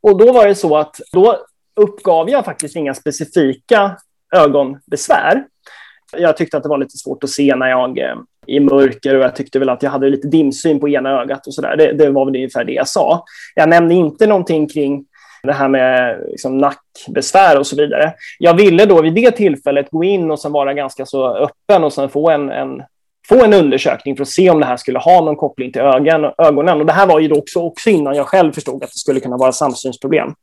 Och 0.00 0.18
då 0.18 0.32
var 0.32 0.46
det 0.46 0.54
så 0.54 0.76
att 0.76 1.00
då 1.12 1.36
uppgav 1.80 2.30
jag 2.30 2.44
faktiskt 2.44 2.76
inga 2.76 2.94
specifika 2.94 3.96
ögonbesvär. 4.36 5.44
Jag 6.16 6.36
tyckte 6.36 6.56
att 6.56 6.62
det 6.62 6.68
var 6.68 6.78
lite 6.78 6.96
svårt 6.96 7.24
att 7.24 7.30
se 7.30 7.56
när 7.56 7.68
jag 7.68 7.98
eh, 7.98 8.16
i 8.46 8.60
mörker 8.60 9.14
och 9.14 9.24
jag 9.24 9.36
tyckte 9.36 9.58
väl 9.58 9.68
att 9.68 9.82
jag 9.82 9.90
hade 9.90 10.10
lite 10.10 10.28
dimsyn 10.28 10.80
på 10.80 10.88
ena 10.88 11.20
ögat 11.20 11.46
och 11.46 11.54
så 11.54 11.62
där. 11.62 11.76
Det, 11.76 11.92
det 11.92 12.10
var 12.10 12.24
väl 12.24 12.36
ungefär 12.36 12.64
det 12.64 12.72
jag 12.72 12.88
sa. 12.88 13.24
Jag 13.54 13.68
nämnde 13.68 13.94
inte 13.94 14.26
någonting 14.26 14.68
kring 14.68 15.04
det 15.42 15.52
här 15.52 15.68
med 15.68 16.20
liksom 16.28 16.58
nackbesvär 16.58 17.58
och 17.58 17.66
så 17.66 17.76
vidare. 17.76 18.12
Jag 18.38 18.54
ville 18.54 18.86
då 18.86 19.02
vid 19.02 19.14
det 19.14 19.30
tillfället 19.30 19.90
gå 19.90 20.04
in 20.04 20.30
och 20.30 20.40
sen 20.40 20.52
vara 20.52 20.74
ganska 20.74 21.06
så 21.06 21.36
öppen 21.36 21.84
och 21.84 21.92
sen 21.92 22.08
få 22.08 22.30
en, 22.30 22.50
en 22.50 22.82
få 23.30 23.44
en 23.44 23.52
undersökning 23.52 24.16
för 24.16 24.22
att 24.22 24.28
se 24.28 24.50
om 24.50 24.60
det 24.60 24.66
här 24.66 24.76
skulle 24.76 24.98
ha 24.98 25.24
någon 25.24 25.36
koppling 25.36 25.72
till 25.72 25.82
ögon, 25.82 26.32
ögonen. 26.38 26.80
Och 26.80 26.86
det 26.86 26.92
här 26.92 27.06
var 27.06 27.20
ju 27.20 27.32
också, 27.32 27.58
också 27.58 27.90
innan 27.90 28.14
jag 28.14 28.26
själv 28.26 28.52
förstod 28.52 28.84
att 28.84 28.90
det 28.90 28.98
skulle 28.98 29.20
kunna 29.20 29.36
vara 29.36 29.52
samsynsproblem. 29.52 30.34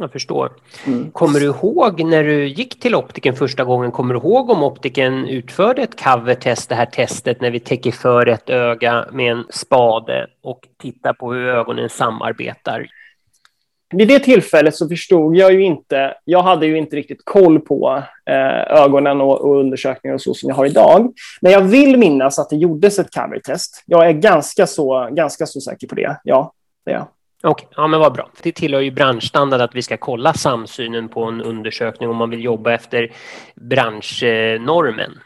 Jag 0.00 0.12
förstår. 0.12 0.52
Mm. 0.86 1.10
Kommer 1.10 1.40
du 1.40 1.46
ihåg 1.46 2.04
när 2.04 2.24
du 2.24 2.48
gick 2.48 2.80
till 2.80 2.94
optiken 2.94 3.36
första 3.36 3.64
gången, 3.64 3.92
kommer 3.92 4.14
du 4.14 4.20
ihåg 4.20 4.50
om 4.50 4.62
optiken 4.62 5.26
utförde 5.26 5.82
ett 5.82 6.02
covertest, 6.04 6.68
det 6.68 6.74
här 6.74 6.86
testet 6.86 7.40
när 7.40 7.50
vi 7.50 7.60
täcker 7.60 7.92
för 7.92 8.26
ett 8.26 8.50
öga 8.50 9.06
med 9.12 9.32
en 9.32 9.44
spade 9.50 10.26
och 10.42 10.60
tittar 10.82 11.12
på 11.12 11.32
hur 11.32 11.46
ögonen 11.48 11.88
samarbetar? 11.88 12.86
Vid 13.90 14.08
det 14.08 14.18
tillfället 14.18 14.74
så 14.74 14.88
förstod 14.88 15.36
jag 15.36 15.52
ju 15.52 15.62
inte, 15.62 16.14
jag 16.24 16.42
hade 16.42 16.66
ju 16.66 16.78
inte 16.78 16.96
riktigt 16.96 17.24
koll 17.24 17.60
på 17.60 18.02
eh, 18.30 18.82
ögonen 18.82 19.20
och, 19.20 19.40
och, 19.40 19.60
undersökningar 19.60 20.14
och 20.14 20.20
så 20.20 20.34
som 20.34 20.48
jag 20.48 20.56
har 20.56 20.66
idag. 20.66 21.12
Men 21.40 21.52
jag 21.52 21.60
vill 21.60 21.96
minnas 21.96 22.38
att 22.38 22.50
det 22.50 22.56
gjordes 22.56 22.98
ett 22.98 23.14
covertest. 23.14 23.82
Jag 23.86 24.08
är 24.08 24.12
ganska 24.12 24.66
så, 24.66 25.08
ganska 25.12 25.46
så 25.46 25.60
säker 25.60 25.86
på 25.86 25.94
det. 25.94 26.20
Ja, 26.24 26.52
det 26.84 26.90
är 26.90 26.94
jag. 26.94 27.06
Okej, 27.42 27.66
okay. 27.66 27.74
ja 27.76 27.86
men 27.86 28.00
vad 28.00 28.12
bra. 28.12 28.30
Det 28.42 28.52
tillhör 28.52 28.80
ju 28.80 28.90
branschstandard 28.90 29.60
att 29.60 29.74
vi 29.74 29.82
ska 29.82 29.96
kolla 29.96 30.34
samsynen 30.34 31.08
på 31.08 31.24
en 31.24 31.42
undersökning 31.42 32.08
om 32.08 32.16
man 32.16 32.30
vill 32.30 32.44
jobba 32.44 32.72
efter 32.72 33.12
branschnormen. 33.54 35.18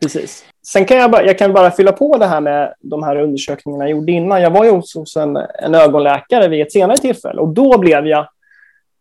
Precis. 0.00 0.44
Sen 0.66 0.84
kan 0.84 0.96
jag, 0.96 1.10
bara, 1.10 1.24
jag 1.24 1.38
kan 1.38 1.52
bara 1.52 1.70
fylla 1.70 1.92
på 1.92 2.18
det 2.18 2.26
här 2.26 2.40
med 2.40 2.74
de 2.80 3.02
här 3.02 3.16
undersökningarna 3.16 3.84
jag 3.84 3.90
gjorde 3.90 4.12
innan. 4.12 4.42
Jag 4.42 4.50
var 4.50 4.64
ju 4.64 4.70
hos 4.70 5.16
en, 5.16 5.36
en 5.36 5.74
ögonläkare 5.74 6.48
vid 6.48 6.62
ett 6.62 6.72
senare 6.72 6.96
tillfälle 6.96 7.40
och 7.40 7.48
då 7.48 7.78
blev 7.78 8.06
jag, 8.06 8.28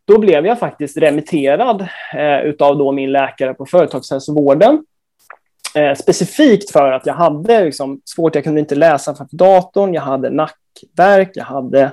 då 0.05 0.17
blev 0.17 0.45
jag 0.45 0.59
faktiskt 0.59 0.97
remitterad 0.97 1.81
eh, 2.13 2.67
av 2.67 2.77
då 2.77 2.91
min 2.91 3.11
läkare 3.11 3.53
på 3.53 3.65
företagshälsovården. 3.65 4.83
Eh, 5.75 5.95
specifikt 5.95 6.71
för 6.71 6.91
att 6.91 7.05
jag 7.05 7.13
hade 7.13 7.65
liksom, 7.65 8.01
svårt, 8.05 8.35
jag 8.35 8.43
kunde 8.43 8.59
inte 8.59 8.75
läsa 8.75 9.15
för 9.15 9.27
datorn, 9.31 9.93
jag 9.93 10.01
hade 10.01 10.29
nackverk, 10.29 11.31
jag 11.33 11.45
hade 11.45 11.91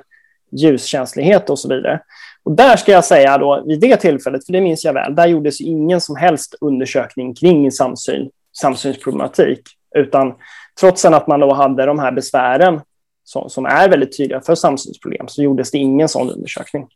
ljuskänslighet 0.51 1.51
och 1.51 1.59
så 1.59 1.69
vidare. 1.69 2.01
Och 2.43 2.53
där 2.53 2.77
ska 2.77 2.93
jag 2.93 3.05
säga 3.05 3.39
då, 3.39 3.65
vid 3.67 3.81
det 3.81 3.97
tillfället, 3.97 4.47
för 4.47 4.53
det 4.53 4.61
minns 4.61 4.85
jag 4.85 4.93
väl, 4.93 5.15
där 5.15 5.27
gjordes 5.27 5.61
ingen 5.61 6.01
som 6.01 6.17
helst 6.17 6.55
undersökning 6.61 7.35
kring 7.35 7.73
samsyn 7.73 8.31
samsynsproblematik. 8.61 9.61
Utan 9.97 10.35
trots 10.81 11.05
att 11.05 11.27
man 11.27 11.41
då 11.41 11.55
hade 11.55 11.87
de 11.87 11.99
här 11.99 12.13
besvären 12.13 12.81
som, 13.25 13.51
som 13.51 13.67
är 13.67 13.89
väldigt 13.89 14.17
tydliga 14.17 14.41
för 14.41 14.55
samsynsproblem 14.55 15.29
så 15.29 15.43
gjordes 15.43 15.71
det 15.71 15.79
ingen 15.79 16.09
sån 16.09 16.31
undersökning. 16.31 16.89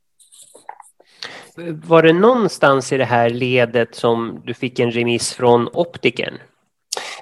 Var 1.84 2.02
det 2.02 2.12
någonstans 2.12 2.92
i 2.92 2.96
det 2.96 3.04
här 3.04 3.30
ledet 3.30 3.94
som 3.94 4.42
du 4.44 4.54
fick 4.54 4.78
en 4.78 4.90
remiss 4.90 5.32
från 5.32 5.68
optiken? 5.72 6.34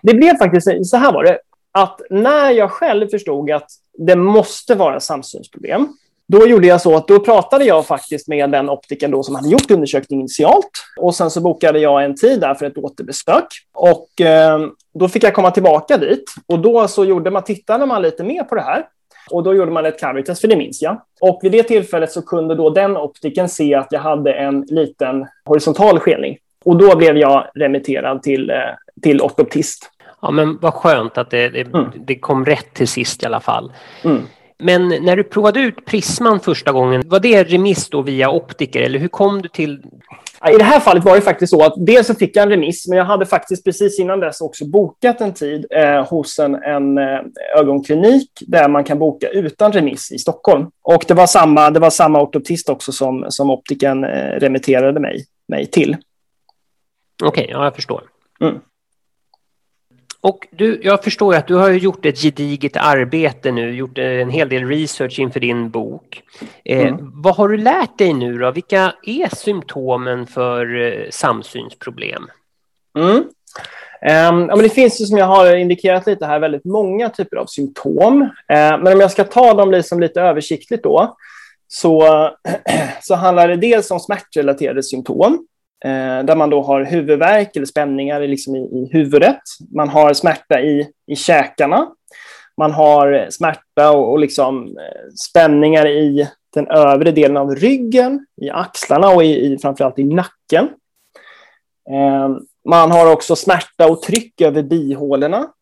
Det 0.02 0.14
blev 0.14 0.36
faktiskt 0.36 0.86
så 0.86 0.96
här 0.96 1.12
var 1.12 1.24
det, 1.24 1.38
att 1.72 2.00
när 2.10 2.50
jag 2.50 2.70
själv 2.70 3.08
förstod 3.08 3.50
att 3.50 3.70
det 3.98 4.16
måste 4.16 4.74
vara 4.74 5.00
samsynsproblem, 5.00 5.88
då 6.28 6.46
gjorde 6.46 6.66
jag 6.66 6.80
så 6.80 6.96
att 6.96 7.08
då 7.08 7.20
pratade 7.20 7.64
jag 7.64 7.86
faktiskt 7.86 8.28
med 8.28 8.50
den 8.50 8.70
optiken 8.70 9.10
då 9.10 9.22
som 9.22 9.34
hade 9.34 9.48
gjort 9.48 9.70
undersökningen 9.70 10.20
initialt. 10.20 10.70
Och 11.00 11.14
sen 11.14 11.30
så 11.30 11.40
bokade 11.40 11.78
jag 11.78 12.04
en 12.04 12.16
tid 12.16 12.40
där 12.40 12.54
för 12.54 12.66
ett 12.66 12.78
återbesök. 12.78 13.46
Och 13.74 14.20
eh, 14.20 14.58
då 14.94 15.08
fick 15.08 15.24
jag 15.24 15.34
komma 15.34 15.50
tillbaka 15.50 15.96
dit. 15.96 16.24
Och 16.46 16.58
då 16.58 16.88
så 16.88 17.04
gjorde 17.04 17.30
man, 17.30 17.44
tittade 17.44 17.86
man 17.86 18.02
lite 18.02 18.24
mer 18.24 18.44
på 18.44 18.54
det 18.54 18.60
här. 18.60 18.84
Och 19.30 19.42
då 19.42 19.54
gjorde 19.54 19.70
man 19.70 19.86
ett 19.86 20.00
cavities, 20.00 20.40
för 20.40 20.48
det 20.48 20.56
minns 20.56 20.82
jag. 20.82 21.00
Och 21.20 21.40
vid 21.42 21.52
det 21.52 21.62
tillfället 21.62 22.12
så 22.12 22.22
kunde 22.22 22.54
då 22.54 22.70
den 22.70 22.96
optiken 22.96 23.48
se 23.48 23.74
att 23.74 23.88
jag 23.90 24.00
hade 24.00 24.32
en 24.32 24.60
liten 24.60 25.26
horisontal 25.44 25.98
skelning. 25.98 26.38
Och 26.64 26.76
då 26.76 26.96
blev 26.96 27.16
jag 27.16 27.46
remitterad 27.54 28.22
till, 28.22 28.50
eh, 28.50 28.56
till 29.02 29.20
ortoptist. 29.20 29.90
Ja, 30.22 30.30
men 30.30 30.58
vad 30.60 30.74
skönt 30.74 31.18
att 31.18 31.30
det, 31.30 31.48
det, 31.48 31.60
mm. 31.60 31.90
det 31.96 32.18
kom 32.18 32.44
rätt 32.44 32.74
till 32.74 32.88
sist 32.88 33.22
i 33.22 33.26
alla 33.26 33.40
fall. 33.40 33.72
Mm. 34.04 34.22
Men 34.58 34.88
när 34.88 35.16
du 35.16 35.24
provade 35.24 35.60
ut 35.60 35.84
Prisman 35.84 36.40
första 36.40 36.72
gången, 36.72 37.02
var 37.06 37.20
det 37.20 37.44
remiss 37.44 37.88
då 37.88 38.02
via 38.02 38.30
optiker 38.30 38.82
eller 38.82 38.98
hur 38.98 39.08
kom 39.08 39.42
du 39.42 39.48
till? 39.48 39.82
I 40.54 40.56
det 40.58 40.64
här 40.64 40.80
fallet 40.80 41.04
var 41.04 41.14
det 41.14 41.20
faktiskt 41.20 41.50
så 41.50 41.64
att 41.64 41.74
dels 41.76 42.06
så 42.06 42.14
fick 42.14 42.36
jag 42.36 42.42
en 42.42 42.48
remiss, 42.48 42.88
men 42.88 42.98
jag 42.98 43.04
hade 43.04 43.26
faktiskt 43.26 43.64
precis 43.64 43.98
innan 43.98 44.20
dess 44.20 44.40
också 44.40 44.64
bokat 44.64 45.20
en 45.20 45.34
tid 45.34 45.66
eh, 45.70 46.08
hos 46.08 46.38
en, 46.38 46.54
en 46.54 46.98
eh, 46.98 47.20
ögonklinik 47.56 48.30
där 48.46 48.68
man 48.68 48.84
kan 48.84 48.98
boka 48.98 49.28
utan 49.28 49.72
remiss 49.72 50.12
i 50.12 50.18
Stockholm. 50.18 50.66
Och 50.82 51.04
det 51.08 51.14
var 51.14 51.26
samma, 51.26 51.70
det 51.70 51.80
var 51.80 51.90
samma 51.90 52.22
ortoptist 52.22 52.68
också 52.68 52.92
som, 52.92 53.26
som 53.28 53.50
optiken 53.50 54.04
eh, 54.04 54.32
remitterade 54.40 55.00
mig, 55.00 55.24
mig 55.48 55.66
till. 55.66 55.96
Okej, 57.22 57.42
okay, 57.44 57.52
ja, 57.52 57.64
jag 57.64 57.74
förstår. 57.74 58.02
Mm. 58.40 58.58
Och 60.20 60.46
du, 60.50 60.80
jag 60.82 61.04
förstår 61.04 61.34
att 61.34 61.46
du 61.46 61.54
har 61.54 61.70
gjort 61.70 62.06
ett 62.06 62.18
gediget 62.18 62.76
arbete 62.76 63.52
nu, 63.52 63.74
gjort 63.74 63.98
en 63.98 64.30
hel 64.30 64.48
del 64.48 64.68
research 64.68 65.18
inför 65.18 65.40
din 65.40 65.70
bok. 65.70 66.22
Eh, 66.64 66.86
mm. 66.86 67.12
vad 67.14 67.36
har 67.36 67.48
du 67.48 67.56
lärt 67.56 67.98
dig 67.98 68.12
nu 68.12 68.38
då? 68.38 68.50
Vilka 68.50 68.94
är 69.02 69.36
symptomen 69.36 70.26
för 70.26 70.80
eh, 70.80 71.10
samsynsproblem? 71.10 72.26
Mm. 72.98 73.16
Um, 73.16 74.48
ja, 74.48 74.56
men 74.56 74.58
det 74.58 74.68
finns 74.68 75.00
ju, 75.00 75.06
som 75.06 75.18
jag 75.18 75.26
har 75.26 75.56
indikerat 75.56 76.06
lite 76.06 76.26
här, 76.26 76.38
väldigt 76.38 76.64
många 76.64 77.08
typer 77.08 77.36
av 77.36 77.46
symptom. 77.46 78.22
Uh, 78.22 78.28
men 78.48 78.92
om 78.92 79.00
jag 79.00 79.10
ska 79.10 79.24
ta 79.24 79.54
dem 79.54 79.70
liksom 79.70 80.00
lite 80.00 80.20
översiktligt 80.20 80.82
då, 80.82 81.16
så, 81.68 82.30
så 83.02 83.14
handlar 83.14 83.48
det 83.48 83.56
dels 83.56 83.90
om 83.90 84.00
smärtrelaterade 84.00 84.82
symptom 84.82 85.46
Eh, 85.84 86.24
där 86.24 86.36
man 86.36 86.50
då 86.50 86.62
har 86.62 86.84
huvudvärk 86.84 87.56
eller 87.56 87.66
spänningar 87.66 88.20
liksom 88.20 88.56
i, 88.56 88.58
i 88.58 88.88
huvudet. 88.92 89.40
Man 89.74 89.88
har 89.88 90.12
smärta 90.12 90.60
i, 90.60 90.92
i 91.06 91.16
käkarna. 91.16 91.88
Man 92.56 92.72
har 92.72 93.26
smärta 93.30 93.90
och, 93.90 94.12
och 94.12 94.18
liksom, 94.18 94.64
eh, 94.66 95.10
spänningar 95.14 95.86
i 95.86 96.28
den 96.54 96.66
övre 96.68 97.10
delen 97.10 97.36
av 97.36 97.54
ryggen, 97.54 98.26
i 98.42 98.50
axlarna 98.50 99.08
och 99.08 99.24
i, 99.24 99.52
i, 99.52 99.58
framförallt 99.58 99.98
i 99.98 100.04
nacken. 100.04 100.68
Eh, 101.90 102.28
man 102.68 102.90
har 102.90 103.12
också 103.12 103.36
smärta 103.36 103.90
och 103.90 104.02
tryck 104.02 104.40
över 104.40 104.62
bihålorna, 104.62 105.52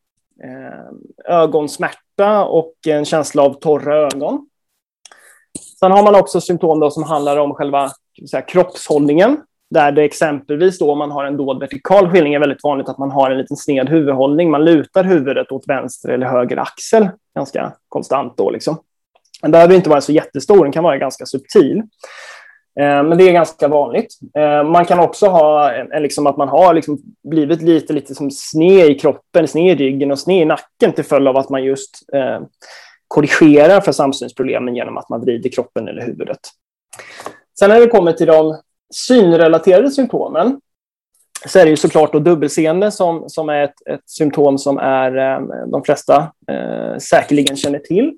eh, 0.43 1.35
ögonsmärta 1.35 2.45
och 2.45 2.75
en 2.87 3.05
känsla 3.05 3.43
av 3.43 3.55
torra 3.55 3.97
ögon. 3.97 4.49
Sen 5.81 5.93
har 5.93 6.03
man 6.03 6.15
också 6.15 6.41
symptom 6.41 6.81
då 6.81 6.91
som 6.91 7.03
handlar 7.03 7.37
om 7.37 7.55
själva 7.55 7.91
säga, 8.31 8.43
kroppshållningen. 8.43 9.37
Där 9.71 9.93
det 9.93 10.03
exempelvis 10.03 10.79
då 10.79 10.93
om 10.93 10.99
man 10.99 11.11
har 11.11 11.25
en 11.25 11.37
dold 11.37 11.61
vertikal 11.61 12.11
skiljning 12.11 12.35
är 12.35 12.39
väldigt 12.39 12.65
vanligt 12.65 12.89
att 12.89 12.99
man 12.99 13.11
har 13.11 13.31
en 13.31 13.39
liten 13.39 13.57
sned 13.57 13.89
huvudhållning. 13.89 14.51
Man 14.51 14.65
lutar 14.65 15.05
huvudet 15.05 15.53
åt 15.53 15.69
vänster 15.69 16.09
eller 16.09 16.27
höger 16.27 16.57
axel 16.57 17.09
ganska 17.35 17.73
konstant 17.89 18.37
då 18.37 18.51
liksom. 18.51 18.79
Den 19.43 19.51
behöver 19.51 19.75
inte 19.75 19.91
vara 19.91 20.01
så 20.01 20.13
jättestor, 20.13 20.65
den 20.65 20.73
kan 20.73 20.85
vara 20.85 20.99
ganska 20.99 21.27
subtil. 21.27 21.83
Eh, 22.81 23.03
men 23.03 23.19
det 23.19 23.25
är 23.25 23.33
ganska 23.33 23.69
vanligt. 23.69 24.19
Eh, 24.39 24.65
man 24.65 24.85
kan 24.85 24.99
också 24.99 25.27
ha 25.27 25.73
en, 25.73 26.03
liksom 26.03 26.27
att 26.27 26.37
man 26.37 26.49
har 26.49 26.75
liksom 26.75 26.99
blivit 27.31 27.63
lite, 27.63 27.93
lite 27.93 28.15
som 28.15 28.31
sned 28.31 28.91
i 28.91 28.99
kroppen, 28.99 29.49
sned 29.49 29.81
i 29.81 29.85
ryggen 29.85 30.11
och 30.11 30.19
sned 30.19 30.43
i 30.43 30.45
nacken 30.45 30.93
till 30.93 31.05
följd 31.05 31.29
av 31.29 31.37
att 31.37 31.51
man 31.51 31.65
just 31.65 32.15
eh, 32.15 32.41
korrigerar 33.09 33.81
för 33.81 33.93
samsynsproblemen 33.93 34.77
genom 34.77 34.97
att 34.97 35.09
man 35.09 35.21
vrider 35.21 35.51
kroppen 35.51 35.89
eller 35.89 36.03
huvudet. 36.03 36.41
Sen 37.59 37.71
när 37.71 37.81
det 37.81 37.87
kommer 37.87 38.13
till 38.13 38.27
de 38.27 38.61
synrelaterade 38.95 39.91
symptomen 39.91 40.61
så 41.47 41.59
är 41.59 41.65
det 41.65 41.71
ju 41.71 41.77
såklart 41.77 42.13
då 42.13 42.19
dubbelseende 42.19 42.91
som, 42.91 43.29
som 43.29 43.49
är 43.49 43.65
ett, 43.65 43.89
ett 43.91 44.11
symptom 44.11 44.59
som 44.59 44.79
är, 44.79 45.17
eh, 45.17 45.41
de 45.67 45.83
flesta 45.85 46.33
eh, 46.51 46.99
säkerligen 46.99 47.57
känner 47.57 47.79
till. 47.79 48.13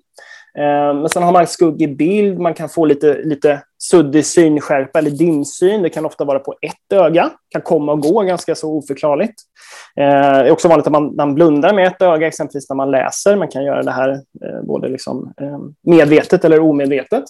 Eh, 0.58 0.94
men 0.94 1.08
sen 1.08 1.22
har 1.22 1.32
man 1.32 1.46
skuggig 1.46 1.96
bild, 1.96 2.38
man 2.38 2.54
kan 2.54 2.68
få 2.68 2.84
lite, 2.84 3.18
lite 3.22 3.62
suddig 3.82 4.26
synskärpa 4.26 4.98
eller 4.98 5.10
dimsyn. 5.10 5.82
Det 5.82 5.90
kan 5.90 6.06
ofta 6.06 6.24
vara 6.24 6.38
på 6.38 6.54
ett 6.62 6.92
öga, 6.92 7.30
kan 7.48 7.62
komma 7.62 7.92
och 7.92 8.00
gå 8.00 8.22
ganska 8.22 8.54
så 8.54 8.72
oförklarligt. 8.72 9.42
Eh, 9.96 10.38
det 10.38 10.48
är 10.48 10.50
också 10.50 10.68
vanligt 10.68 10.86
att 10.86 10.92
man, 10.92 11.16
man 11.16 11.34
blundar 11.34 11.74
med 11.74 11.86
ett 11.86 12.02
öga, 12.02 12.26
exempelvis 12.26 12.68
när 12.68 12.76
man 12.76 12.90
läser. 12.90 13.36
Man 13.36 13.48
kan 13.48 13.64
göra 13.64 13.82
det 13.82 13.90
här 13.90 14.10
eh, 14.10 14.62
både 14.62 14.88
liksom, 14.88 15.32
eh, 15.40 15.58
medvetet 15.82 16.44
eller 16.44 16.60
omedvetet. 16.60 17.24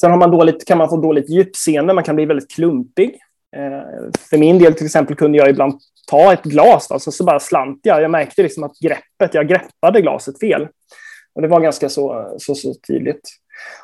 Sen 0.00 0.10
har 0.10 0.18
man 0.18 0.30
dåligt, 0.30 0.64
kan 0.64 0.78
man 0.78 0.88
få 0.88 0.96
dåligt 0.96 1.30
djupseende, 1.30 1.94
man 1.94 2.04
kan 2.04 2.16
bli 2.16 2.24
väldigt 2.24 2.50
klumpig. 2.50 3.18
Eh, 3.56 4.10
för 4.30 4.38
min 4.38 4.58
del 4.58 4.74
till 4.74 4.86
exempel 4.86 5.16
kunde 5.16 5.38
jag 5.38 5.50
ibland 5.50 5.80
ta 6.10 6.32
ett 6.32 6.42
glas, 6.42 6.90
alltså, 6.90 7.10
så 7.10 7.24
bara 7.24 7.40
slant 7.40 7.80
jag. 7.82 8.02
Jag 8.02 8.10
märkte 8.10 8.42
liksom 8.42 8.64
att 8.64 8.78
greppet, 8.78 9.34
jag 9.34 9.48
greppade 9.48 10.00
glaset 10.00 10.40
fel. 10.40 10.68
Och 11.34 11.42
det 11.42 11.48
var 11.48 11.60
ganska 11.60 11.88
så, 11.88 12.34
så, 12.38 12.54
så 12.54 12.74
tydligt. 12.88 13.20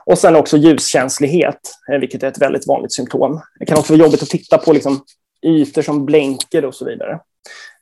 Och 0.04 0.18
sen 0.18 0.36
också 0.36 0.56
ljuskänslighet, 0.56 1.60
eh, 1.92 1.98
vilket 1.98 2.22
är 2.22 2.28
ett 2.28 2.42
väldigt 2.42 2.66
vanligt 2.66 2.92
symptom. 2.92 3.40
Det 3.58 3.66
kan 3.66 3.78
också 3.78 3.92
vara 3.92 4.02
jobbigt 4.02 4.22
att 4.22 4.28
titta 4.28 4.58
på 4.58 4.72
liksom, 4.72 5.00
ytor 5.46 5.82
som 5.82 6.06
blänker 6.06 6.64
och 6.64 6.74
så 6.74 6.84
vidare. 6.84 7.20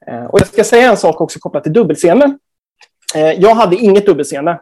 Eh, 0.06 0.24
och 0.24 0.40
jag 0.40 0.48
ska 0.48 0.64
säga 0.64 0.90
en 0.90 0.96
sak 0.96 1.20
också 1.20 1.38
kopplat 1.38 1.62
till 1.62 1.72
dubbelseende. 1.72 2.38
Jag 3.36 3.54
hade 3.54 3.76
inget 3.76 4.06
dubbelseende 4.06 4.60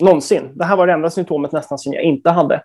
någonsin. 0.00 0.52
Det 0.54 0.64
här 0.64 0.76
var 0.76 0.86
det 0.86 0.92
enda 0.92 1.10
symptomet 1.10 1.52
nästan 1.52 1.78
som 1.78 1.92
jag 1.92 2.02
inte 2.02 2.30
hade. 2.30 2.62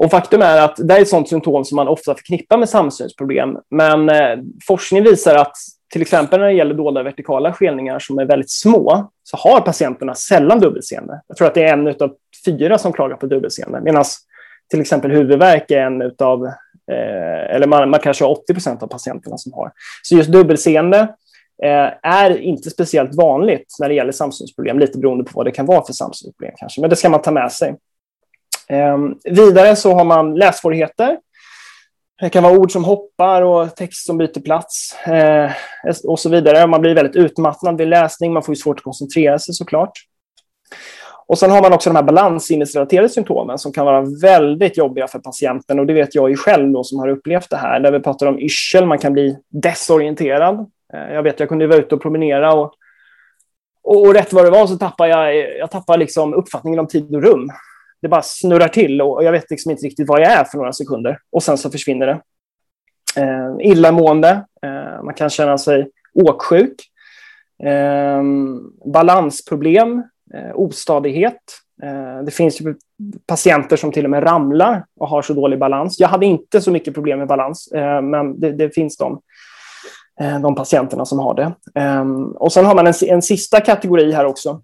Och 0.00 0.10
faktum 0.10 0.42
är 0.42 0.60
att 0.60 0.76
det 0.76 0.94
är 0.94 1.02
ett 1.02 1.08
sådant 1.08 1.28
symptom 1.28 1.64
som 1.64 1.76
man 1.76 1.88
ofta 1.88 2.14
förknippar 2.14 2.58
med 2.58 2.68
samsynsproblem. 2.68 3.56
Men 3.70 4.08
eh, 4.08 4.38
forskning 4.66 5.02
visar 5.02 5.34
att 5.34 5.56
till 5.92 6.02
exempel 6.02 6.40
när 6.40 6.46
det 6.46 6.52
gäller 6.52 6.74
dolda 6.74 7.02
vertikala 7.02 7.52
skelningar 7.52 7.98
som 7.98 8.18
är 8.18 8.24
väldigt 8.24 8.50
små, 8.50 9.10
så 9.22 9.36
har 9.36 9.60
patienterna 9.60 10.14
sällan 10.14 10.60
dubbelseende. 10.60 11.20
Jag 11.28 11.36
tror 11.36 11.48
att 11.48 11.54
det 11.54 11.64
är 11.64 11.72
en 11.72 11.88
av 11.88 12.14
fyra 12.44 12.78
som 12.78 12.92
klagar 12.92 13.16
på 13.16 13.26
dubbelseende, 13.26 13.80
medan 13.80 14.04
till 14.70 14.80
exempel 14.80 15.10
huvudvärk 15.10 15.70
är 15.70 15.80
en 15.80 16.02
av, 16.18 16.46
eh, 16.92 17.54
eller 17.54 17.66
man, 17.66 17.90
man 17.90 18.00
kanske 18.00 18.24
har 18.24 18.30
80 18.30 18.54
procent 18.54 18.82
av 18.82 18.86
patienterna 18.86 19.38
som 19.38 19.52
har. 19.52 19.72
Så 20.02 20.14
just 20.14 20.30
dubbelseende 20.30 20.98
eh, 21.62 21.90
är 22.02 22.38
inte 22.38 22.70
speciellt 22.70 23.14
vanligt 23.14 23.76
när 23.80 23.88
det 23.88 23.94
gäller 23.94 24.12
samsynsproblem, 24.12 24.78
lite 24.78 24.98
beroende 24.98 25.24
på 25.24 25.30
vad 25.34 25.46
det 25.46 25.52
kan 25.52 25.66
vara 25.66 25.84
för 25.84 25.92
samsynsproblem 25.92 26.52
kanske, 26.56 26.80
men 26.80 26.90
det 26.90 26.96
ska 26.96 27.08
man 27.08 27.22
ta 27.22 27.30
med 27.30 27.52
sig. 27.52 27.74
Eh, 28.70 28.98
vidare 29.24 29.76
så 29.76 29.94
har 29.94 30.04
man 30.04 30.34
lässvårigheter. 30.34 31.18
Det 32.20 32.30
kan 32.30 32.42
vara 32.42 32.58
ord 32.58 32.72
som 32.72 32.84
hoppar 32.84 33.42
och 33.42 33.76
text 33.76 34.06
som 34.06 34.18
byter 34.18 34.40
plats 34.40 34.96
eh, 35.06 35.50
och 36.04 36.20
så 36.20 36.28
vidare. 36.28 36.66
Man 36.66 36.80
blir 36.80 36.94
väldigt 36.94 37.16
utmattad 37.16 37.78
vid 37.78 37.88
läsning. 37.88 38.32
Man 38.32 38.42
får 38.42 38.54
svårt 38.54 38.78
att 38.78 38.84
koncentrera 38.84 39.38
sig 39.38 39.54
såklart. 39.54 39.92
Och 41.26 41.38
sen 41.38 41.50
har 41.50 41.62
man 41.62 41.72
också 41.72 41.90
de 41.90 41.96
här 41.96 42.02
balanssinnesrelaterade 42.02 43.08
symptomen 43.08 43.58
som 43.58 43.72
kan 43.72 43.86
vara 43.86 44.04
väldigt 44.22 44.76
jobbiga 44.76 45.08
för 45.08 45.18
patienten. 45.18 45.78
Och 45.78 45.86
det 45.86 45.92
vet 45.92 46.14
jag 46.14 46.30
ju 46.30 46.36
själv 46.36 46.72
då, 46.72 46.84
som 46.84 46.98
har 46.98 47.08
upplevt 47.08 47.50
det 47.50 47.56
här. 47.56 47.80
Där 47.80 47.92
vi 47.92 48.00
pratar 48.00 48.26
om 48.26 48.38
yrsel, 48.38 48.86
man 48.86 48.98
kan 48.98 49.12
bli 49.12 49.36
desorienterad. 49.48 50.66
Eh, 50.94 51.14
jag 51.14 51.22
vet, 51.22 51.40
jag 51.40 51.48
kunde 51.48 51.66
vara 51.66 51.78
ute 51.78 51.94
och 51.94 52.02
promenera 52.02 52.54
och, 52.54 52.72
och, 53.82 54.06
och 54.06 54.14
rätt 54.14 54.32
vad 54.32 54.44
det 54.44 54.50
var 54.50 54.66
så 54.66 54.76
tappade 54.76 55.10
jag, 55.10 55.58
jag 55.58 55.70
tappade 55.70 55.98
liksom 55.98 56.34
uppfattningen 56.34 56.80
om 56.80 56.86
tid 56.86 57.14
och 57.14 57.22
rum 57.22 57.50
det 58.02 58.08
bara 58.08 58.22
snurrar 58.22 58.68
till 58.68 59.02
och 59.02 59.24
jag 59.24 59.32
vet 59.32 59.50
liksom 59.50 59.70
inte 59.70 59.86
riktigt 59.86 60.08
vad 60.08 60.20
jag 60.20 60.32
är 60.32 60.44
för 60.44 60.58
några 60.58 60.72
sekunder. 60.72 61.18
Och 61.30 61.42
sen 61.42 61.58
så 61.58 61.70
försvinner 61.70 62.06
det. 62.06 62.20
Eh, 63.16 63.70
illamående, 63.70 64.44
eh, 64.62 65.02
man 65.04 65.14
kan 65.14 65.30
känna 65.30 65.58
sig 65.58 65.90
åksjuk. 66.14 66.74
Eh, 67.62 68.22
balansproblem, 68.92 70.02
eh, 70.34 70.50
ostadighet. 70.54 71.42
Eh, 71.82 72.24
det 72.24 72.30
finns 72.30 72.60
ju 72.60 72.74
patienter 73.26 73.76
som 73.76 73.92
till 73.92 74.04
och 74.04 74.10
med 74.10 74.24
ramlar 74.24 74.84
och 75.00 75.08
har 75.08 75.22
så 75.22 75.34
dålig 75.34 75.58
balans. 75.58 76.00
Jag 76.00 76.08
hade 76.08 76.26
inte 76.26 76.60
så 76.60 76.70
mycket 76.70 76.94
problem 76.94 77.18
med 77.18 77.28
balans, 77.28 77.72
eh, 77.72 78.02
men 78.02 78.40
det, 78.40 78.52
det, 78.52 78.74
finns 78.74 78.96
de, 78.96 79.20
eh, 80.20 80.40
de 80.40 80.54
patienterna 80.54 81.04
som 81.04 81.18
har 81.18 81.34
det. 81.34 81.52
Eh, 81.80 82.04
och 82.36 82.52
sen 82.52 82.66
har 82.66 82.74
man 82.74 82.86
en, 82.86 82.94
en 83.02 83.22
sista 83.22 83.60
kategori 83.60 84.12
här 84.12 84.24
också, 84.24 84.62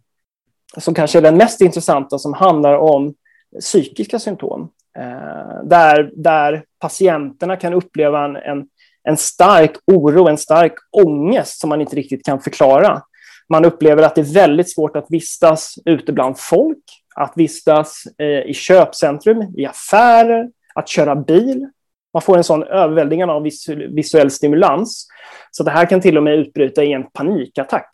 som 0.77 0.94
kanske 0.94 1.18
är 1.18 1.23
den 1.23 1.37
mest 1.37 1.61
intressanta, 1.61 2.18
som 2.18 2.33
handlar 2.33 2.75
om 2.75 3.14
psykiska 3.61 4.19
symptom. 4.19 4.69
Eh, 4.99 5.64
där, 5.64 6.11
där 6.17 6.64
patienterna 6.79 7.57
kan 7.57 7.75
uppleva 7.75 8.25
en, 8.25 8.37
en, 8.37 8.67
en 9.05 9.17
stark 9.17 9.73
oro, 9.87 10.29
en 10.29 10.38
stark 10.38 10.75
ångest 10.90 11.61
som 11.61 11.69
man 11.69 11.81
inte 11.81 11.97
riktigt 11.97 12.25
kan 12.25 12.40
förklara. 12.40 13.03
Man 13.49 13.64
upplever 13.64 14.03
att 14.03 14.14
det 14.14 14.21
är 14.21 14.35
väldigt 14.35 14.75
svårt 14.75 14.97
att 14.97 15.07
vistas 15.09 15.75
ute 15.85 16.12
bland 16.12 16.38
folk, 16.38 16.85
att 17.14 17.33
vistas 17.37 18.03
eh, 18.19 18.51
i 18.51 18.55
köpcentrum, 18.55 19.55
i 19.57 19.67
affärer, 19.67 20.51
att 20.75 20.88
köra 20.88 21.17
bil. 21.17 21.69
Man 22.12 22.23
får 22.23 22.37
en 22.37 22.45
sån 22.45 22.62
överväldigande 22.62 23.35
av 23.35 23.43
visuell 23.88 24.31
stimulans. 24.31 25.09
Så 25.51 25.62
det 25.62 25.71
här 25.71 25.87
kan 25.87 26.01
till 26.01 26.17
och 26.17 26.23
med 26.23 26.35
utbryta 26.35 26.85
i 26.85 26.93
en 26.93 27.11
panikattack. 27.11 27.88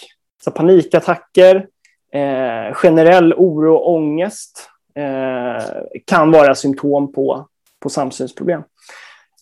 Så 0.45 0.51
panikattacker, 0.51 1.67
eh, 2.13 2.75
generell 2.75 3.35
oro 3.35 3.75
och 3.75 3.95
ångest 3.95 4.71
Eh, 5.01 5.63
kan 6.07 6.31
vara 6.31 6.55
symptom 6.55 7.13
på, 7.13 7.47
på 7.83 7.89
samsynsproblem. 7.89 8.63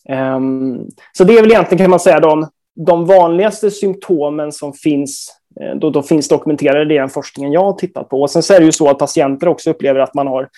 Um, 0.09 0.15
ehm, 0.15 0.87
så 1.17 1.23
det 1.23 1.33
är 1.33 1.41
väl 1.41 1.51
egentligen 1.51 1.83
kan 1.83 1.89
man 1.89 1.99
säga 1.99 2.19
de, 2.19 2.47
de 2.75 3.05
vanligaste 3.05 3.71
symptomen 3.71 4.51
som 4.51 4.73
finns, 4.73 5.35
eh, 5.61 5.75
då, 5.75 5.89
då 5.89 6.01
finns 6.01 6.27
dokumenterade 6.27 6.93
i 6.93 6.97
den 6.97 7.09
forskningen 7.09 7.51
jag 7.51 7.63
har 7.63 7.73
tittat 7.73 8.09
på. 8.09 8.21
Och 8.21 8.31
sen 8.31 8.43
så 8.43 8.53
är 8.53 8.59
det 8.59 8.65
ju 8.65 8.71
så 8.71 8.89
att 8.89 8.97
patienter 8.97 9.47
också 9.47 9.69
upplever 9.69 9.99
att 9.99 10.13
man 10.13 10.27
har 10.27 10.49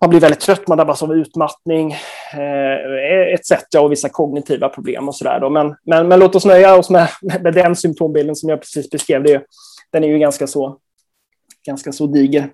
man 0.00 0.10
blir 0.10 0.20
väldigt 0.20 0.40
trött, 0.40 0.68
man 0.68 0.78
drabbas 0.78 1.02
av 1.02 1.12
utmattning 1.12 1.92
eh, 2.32 3.34
etc. 3.34 3.52
och 3.78 3.92
vissa 3.92 4.08
kognitiva 4.08 4.68
problem 4.68 5.08
och 5.08 5.14
sådär. 5.14 5.50
Men, 5.50 5.76
men, 5.86 6.08
men 6.08 6.18
låt 6.18 6.34
oss 6.34 6.44
nöja 6.44 6.76
oss 6.76 6.90
med, 6.90 7.08
med 7.40 7.54
den 7.54 7.76
symptombilden 7.76 8.36
som 8.36 8.48
jag 8.48 8.60
precis 8.60 8.90
beskrev. 8.90 9.22
Det, 9.22 9.42
den 9.92 10.04
är 10.04 10.08
ju 10.08 10.18
ganska 10.18 10.46
så, 10.46 10.78
ganska 11.66 11.92
så 11.92 12.06
diger. 12.06 12.48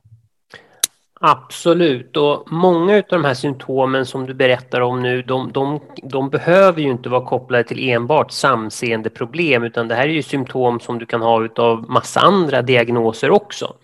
Absolut, 1.21 2.17
och 2.17 2.53
många 2.53 2.97
av 2.97 3.03
de 3.09 3.25
här 3.25 3.35
symptomen 3.35 4.07
som 4.07 4.27
du 4.27 4.35
berättar 4.35 4.81
om 4.81 5.03
nu, 5.03 5.23
de, 5.23 5.53
de, 5.53 5.81
de, 6.03 6.31
behöver 6.31 6.81
ju 6.81 6.91
inte 6.91 7.09
vara 7.09 7.25
kopplade 7.25 7.65
till 7.65 7.89
enbart 7.91 8.33
samseendeproblem, 8.33 9.65
utan 9.65 9.89
det 9.89 9.95
här 9.95 10.05
är 10.05 10.13
ju 10.13 10.23
symptom 10.23 10.81
som 10.81 10.99
du 10.99 11.07
kan 11.07 11.23
ha 11.23 11.49
av 11.57 11.91
massa 11.91 12.21
andra 12.21 12.63
diagnoser 12.63 13.31
också. 13.31 13.75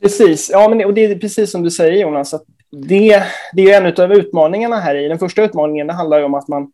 Precis, 0.00 0.50
ja, 0.52 0.68
men, 0.68 0.84
och 0.84 0.94
det 0.94 1.04
är 1.04 1.18
precis 1.18 1.50
som 1.50 1.62
du 1.62 1.70
säger 1.70 1.92
Jonas, 1.92 2.34
att 2.34 2.44
det, 2.70 3.22
det 3.52 3.72
är 3.72 3.82
en 3.82 4.04
av 4.04 4.12
utmaningarna 4.12 4.76
här 4.76 4.94
i. 4.94 5.08
Den 5.08 5.18
första 5.18 5.42
utmaningen 5.42 5.86
det 5.86 5.92
handlar 5.92 6.22
om 6.22 6.34
att 6.34 6.48
man, 6.48 6.72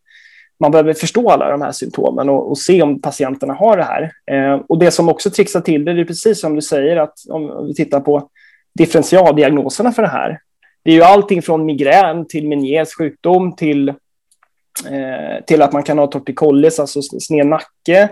man 0.59 0.71
behöver 0.71 0.93
förstå 0.93 1.29
alla 1.29 1.51
de 1.51 1.61
här 1.61 1.71
symptomen 1.71 2.29
och, 2.29 2.49
och 2.49 2.57
se 2.57 2.81
om 2.81 3.01
patienterna 3.01 3.53
har 3.53 3.77
det 3.77 3.83
här. 3.83 4.11
Eh, 4.31 4.61
och 4.69 4.79
det 4.79 4.91
som 4.91 5.09
också 5.09 5.29
trixar 5.29 5.61
till 5.61 5.85
det, 5.85 5.93
det 5.93 6.01
är 6.01 6.05
precis 6.05 6.41
som 6.41 6.55
du 6.55 6.61
säger, 6.61 6.97
att 6.97 7.13
om 7.29 7.67
vi 7.67 7.75
tittar 7.75 7.99
på 7.99 8.29
differentialdiagnoserna 8.77 9.91
för 9.91 10.01
det 10.01 10.07
här. 10.07 10.39
Det 10.83 10.91
är 10.91 10.95
ju 10.95 11.03
allting 11.03 11.41
från 11.41 11.65
migrän 11.65 12.27
till 12.27 12.47
Meniers 12.47 12.93
sjukdom 12.97 13.55
till, 13.55 13.89
eh, 13.89 15.43
till 15.47 15.61
att 15.61 15.73
man 15.73 15.83
kan 15.83 15.97
ha 15.97 16.07
torticollis, 16.07 16.79
alltså 16.79 17.01
sned 17.01 17.47
nacke, 17.47 18.09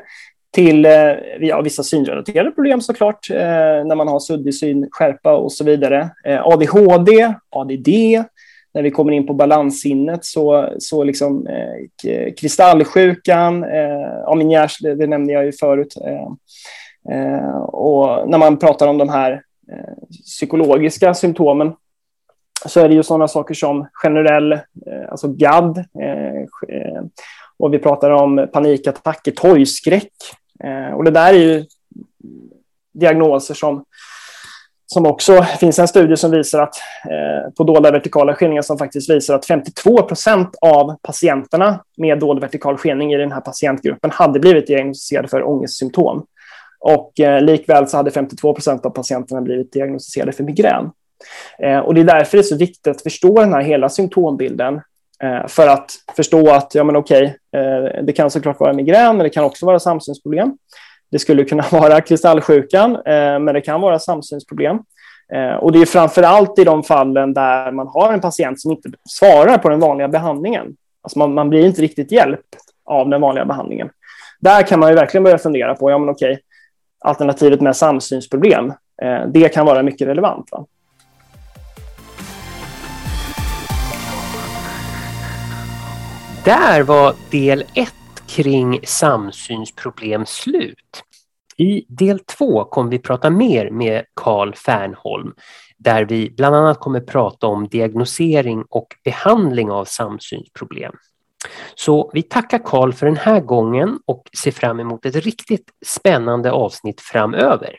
till 0.51 0.85
eh, 0.85 0.91
ja, 1.39 1.61
vissa 1.61 1.83
synrelaterade 1.83 2.51
problem 2.51 2.81
såklart, 2.81 3.29
eh, 3.29 3.85
när 3.85 3.95
man 3.95 4.07
har 4.07 4.19
suddig 4.19 4.55
syn, 4.55 4.87
skärpa 4.91 5.35
och 5.35 5.51
så 5.51 5.63
vidare. 5.63 6.09
Eh, 6.25 6.47
ADHD, 6.47 7.33
ADD, 7.49 7.89
när 8.73 8.81
vi 8.81 8.91
kommer 8.91 9.11
in 9.11 9.27
på 9.27 9.33
balanssinnet 9.33 10.25
så, 10.25 10.69
så 10.79 11.03
liksom 11.03 11.47
eh, 11.47 12.33
kristallsjukan, 12.33 13.63
eh, 13.63 14.49
ja, 14.49 14.67
det, 14.81 14.95
det 14.95 15.07
nämnde 15.07 15.33
jag 15.33 15.45
ju 15.45 15.51
förut. 15.51 15.95
Eh, 16.05 16.27
eh, 17.17 17.57
och 17.57 18.29
när 18.29 18.37
man 18.37 18.59
pratar 18.59 18.87
om 18.87 18.97
de 18.97 19.09
här 19.09 19.41
Eh, 19.71 20.17
psykologiska 20.25 21.13
symptomen 21.13 21.73
så 22.65 22.79
är 22.79 22.89
det 22.89 22.95
ju 22.95 23.03
sådana 23.03 23.27
saker 23.27 23.53
som 23.53 23.87
generell, 23.93 24.51
eh, 24.53 24.59
alltså 25.09 25.27
GAD, 25.27 25.77
eh, 25.77 27.03
och 27.57 27.73
vi 27.73 27.79
pratar 27.79 28.09
om 28.11 28.47
panikattacker, 28.53 29.31
torgskräck. 29.31 30.11
Och 30.95 31.03
det 31.03 31.11
där 31.11 31.33
är 31.33 31.37
ju 31.37 31.65
diagnoser 32.93 33.53
som, 33.53 33.85
som 34.85 35.05
också 35.05 35.43
finns 35.43 35.79
en 35.79 35.87
studie 35.87 36.17
som 36.17 36.31
visar 36.31 36.63
att 36.63 36.75
på 37.57 37.63
dolda 37.63 37.91
vertikala 37.91 38.35
skeningar 38.35 38.61
som 38.61 38.77
faktiskt 38.77 39.09
visar 39.09 39.35
att 39.35 39.45
52 39.45 40.01
procent 40.01 40.55
av 40.61 40.95
patienterna 41.01 41.83
med 41.97 42.19
dold 42.19 42.41
vertikal 42.41 42.77
skening 42.77 43.13
i 43.13 43.17
den 43.17 43.31
här 43.31 43.41
patientgruppen 43.41 44.11
hade 44.11 44.39
blivit 44.39 44.67
diagnostiserade 44.67 45.27
för 45.27 45.47
ångestsymptom. 45.47 46.25
Och 46.79 47.19
eh, 47.19 47.41
likväl 47.41 47.87
så 47.87 47.97
hade 47.97 48.11
52 48.11 48.53
procent 48.53 48.85
av 48.85 48.89
patienterna 48.89 49.41
blivit 49.41 49.71
diagnostiserade 49.71 50.31
för 50.31 50.43
migrän. 50.43 50.91
Eh, 51.63 51.79
och 51.79 51.93
det 51.93 52.01
är 52.01 52.05
därför 52.05 52.37
det 52.37 52.41
är 52.41 52.43
så 52.43 52.57
viktigt 52.57 52.87
att 52.87 53.01
förstå 53.01 53.39
den 53.39 53.53
här 53.53 53.61
hela 53.61 53.89
symptombilden 53.89 54.81
eh, 55.23 55.47
för 55.47 55.67
att 55.67 55.91
förstå 56.15 56.49
att 56.51 56.75
ja, 56.75 56.83
men 56.83 56.95
okej, 56.95 57.37
eh, 57.55 58.03
det 58.03 58.13
kan 58.13 58.31
såklart 58.31 58.59
vara 58.59 58.73
migrän, 58.73 59.17
men 59.17 59.23
det 59.23 59.29
kan 59.29 59.43
också 59.43 59.65
vara 59.65 59.79
samsynsproblem. 59.79 60.57
Det 61.11 61.19
skulle 61.19 61.43
kunna 61.43 61.65
vara 61.71 62.01
kristallsjukan, 62.01 62.95
eh, 62.95 63.39
men 63.39 63.45
det 63.45 63.61
kan 63.61 63.81
vara 63.81 63.99
samsynsproblem. 63.99 64.79
Eh, 65.33 65.55
och 65.55 65.71
det 65.71 65.81
är 65.81 65.85
framför 65.85 66.23
allt 66.23 66.59
i 66.59 66.63
de 66.63 66.83
fallen 66.83 67.33
där 67.33 67.71
man 67.71 67.87
har 67.87 68.13
en 68.13 68.21
patient 68.21 68.61
som 68.61 68.71
inte 68.71 68.89
svarar 69.09 69.57
på 69.57 69.69
den 69.69 69.79
vanliga 69.79 70.07
behandlingen. 70.07 70.75
Alltså 71.01 71.19
man, 71.19 71.33
man 71.33 71.49
blir 71.49 71.65
inte 71.65 71.81
riktigt 71.81 72.11
hjälpt 72.11 72.57
av 72.85 73.09
den 73.09 73.21
vanliga 73.21 73.45
behandlingen. 73.45 73.89
Där 74.39 74.61
kan 74.61 74.79
man 74.79 74.89
ju 74.89 74.95
verkligen 74.95 75.23
börja 75.23 75.37
fundera 75.37 75.75
på, 75.75 75.91
ja 75.91 75.97
men 75.97 76.09
okej, 76.09 76.39
alternativet 76.99 77.61
med 77.61 77.75
samsynsproblem, 77.75 78.73
eh, 79.01 79.27
det 79.27 79.53
kan 79.53 79.65
vara 79.65 79.83
mycket 79.83 80.07
relevant. 80.07 80.51
Va? 80.51 80.65
Där 86.45 86.83
var 86.83 87.15
del 87.31 87.63
1 87.73 87.93
kring 88.27 88.79
samsynsproblem 88.83 90.25
slut. 90.25 91.03
I 91.57 91.85
del 91.87 92.19
2 92.19 92.63
kommer 92.63 92.91
vi 92.91 92.99
prata 92.99 93.29
mer 93.29 93.69
med 93.69 94.05
Carl 94.13 94.55
Fernholm 94.55 95.33
där 95.77 96.05
vi 96.05 96.33
bland 96.37 96.55
annat 96.55 96.79
kommer 96.79 96.99
prata 96.99 97.47
om 97.47 97.67
diagnosering 97.67 98.63
och 98.69 98.87
behandling 99.03 99.71
av 99.71 99.85
samsynsproblem. 99.85 100.93
Så 101.75 102.11
vi 102.13 102.23
tackar 102.23 102.59
Karl 102.65 102.93
för 102.93 103.05
den 103.05 103.17
här 103.17 103.39
gången 103.39 103.99
och 104.05 104.23
ser 104.37 104.51
fram 104.51 104.79
emot 104.79 105.05
ett 105.05 105.15
riktigt 105.15 105.69
spännande 105.85 106.51
avsnitt 106.51 107.01
framöver. 107.01 107.75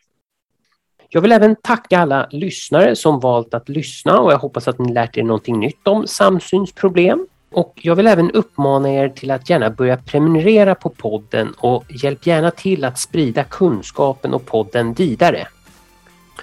Jag 1.09 1.21
vill 1.21 1.33
även 1.33 1.57
tacka 1.63 1.99
alla 1.99 2.29
lyssnare 2.31 2.97
som 2.97 3.21
valt 3.21 3.55
att 3.55 3.69
lyssna 3.69 4.21
och 4.21 4.33
jag 4.33 4.39
hoppas 4.39 4.69
att 4.69 4.79
ni 4.79 4.93
lärt 4.93 5.17
er 5.17 5.23
någonting 5.23 5.61
nytt 5.61 5.89
om 5.89 6.07
samsynsproblem. 6.07 7.27
Och 7.53 7.75
jag 7.83 7.95
vill 7.95 8.07
även 8.07 8.31
uppmana 8.31 8.91
er 8.93 9.09
till 9.09 9.31
att 9.31 9.51
gärna 9.51 9.71
börja 9.71 9.97
prenumerera 9.97 10.75
på 10.75 10.91
podden 10.91 11.55
och 11.59 11.85
hjälp 11.89 12.27
gärna 12.27 12.51
till 12.51 12.85
att 12.85 12.99
sprida 12.99 13.45
kunskapen 13.45 14.35
och 14.35 14.47
podden 14.47 14.95
vidare. 14.95 15.49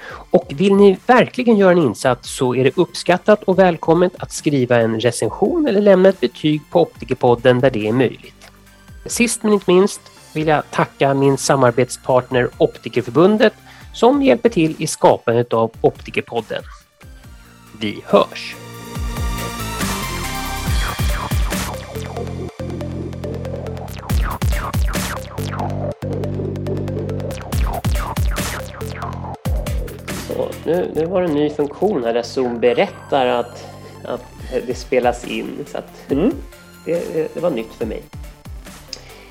Och 0.08 0.46
vill 0.50 0.76
ni 0.76 0.98
verkligen 1.08 1.58
göra 1.58 1.72
en 1.72 1.78
insats 1.78 2.36
så 2.36 2.56
är 2.56 2.64
det 2.64 2.78
uppskattat 2.78 3.44
och 3.44 3.60
välkommet 3.60 4.14
att 4.20 4.32
skriva 4.32 4.80
en 4.80 5.00
recension 5.00 5.68
eller 5.68 5.82
lämna 5.82 6.10
ett 6.10 6.20
betyg 6.20 6.62
på 6.70 6.82
Optikerpodden 6.82 7.60
där 7.60 7.70
det 7.70 7.88
är 7.88 7.94
möjligt. 7.94 8.52
Sist 9.06 9.44
men 9.44 9.54
inte 9.54 9.72
minst 9.72 10.02
vill 10.34 10.48
jag 10.48 10.72
tacka 10.72 11.14
min 11.14 11.38
samarbetspartner 11.38 12.50
Optikerförbundet 12.58 13.54
som 13.94 14.22
hjälper 14.22 14.50
till 14.50 14.76
i 14.80 14.88
skapandet 14.88 15.54
av 15.54 15.72
Optikerpodden. 15.82 16.64
Vi 17.80 18.02
hörs! 18.06 18.56
Nu, 30.64 30.92
nu 30.96 31.06
var 31.06 31.22
det 31.22 31.28
en 31.28 31.34
ny 31.34 31.50
funktion 31.50 32.04
här 32.04 32.14
där 32.14 32.22
Zoom 32.22 32.60
berättar 32.60 33.26
att, 33.26 33.66
att 34.04 34.26
det 34.68 34.76
spelas 34.76 35.28
in. 35.28 35.66
Så 35.68 35.78
att 35.78 36.12
mm. 36.12 36.32
det, 36.86 37.34
det, 37.34 37.40
var 37.40 37.50
nytt 37.50 37.74
för 37.74 37.86
mig. 37.86 38.02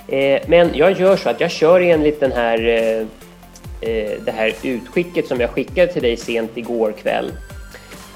Eh, 0.08 0.42
men 0.46 0.70
jag 0.74 1.00
gör 1.00 1.16
så 1.16 1.30
att 1.30 1.40
jag 1.40 1.50
kör 1.50 1.80
enligt 1.80 2.20
den 2.20 2.32
här, 2.32 2.68
eh, 2.68 3.06
eh, 3.90 4.10
det 4.24 4.32
här 4.36 4.54
utskicket 4.62 5.28
som 5.28 5.40
jag 5.40 5.50
skickade 5.50 5.92
till 5.92 6.02
dig 6.02 6.16
sent 6.16 6.56
igår 6.56 6.92
kväll. 6.92 7.32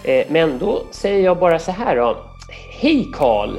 Eh, 0.05 0.27
men 0.29 0.59
då 0.59 0.83
säger 0.91 1.25
jag 1.25 1.39
bara 1.39 1.59
så 1.59 1.73
här 1.73 1.97
då. 1.97 2.17
Hej 2.81 3.07
Karl! 3.15 3.51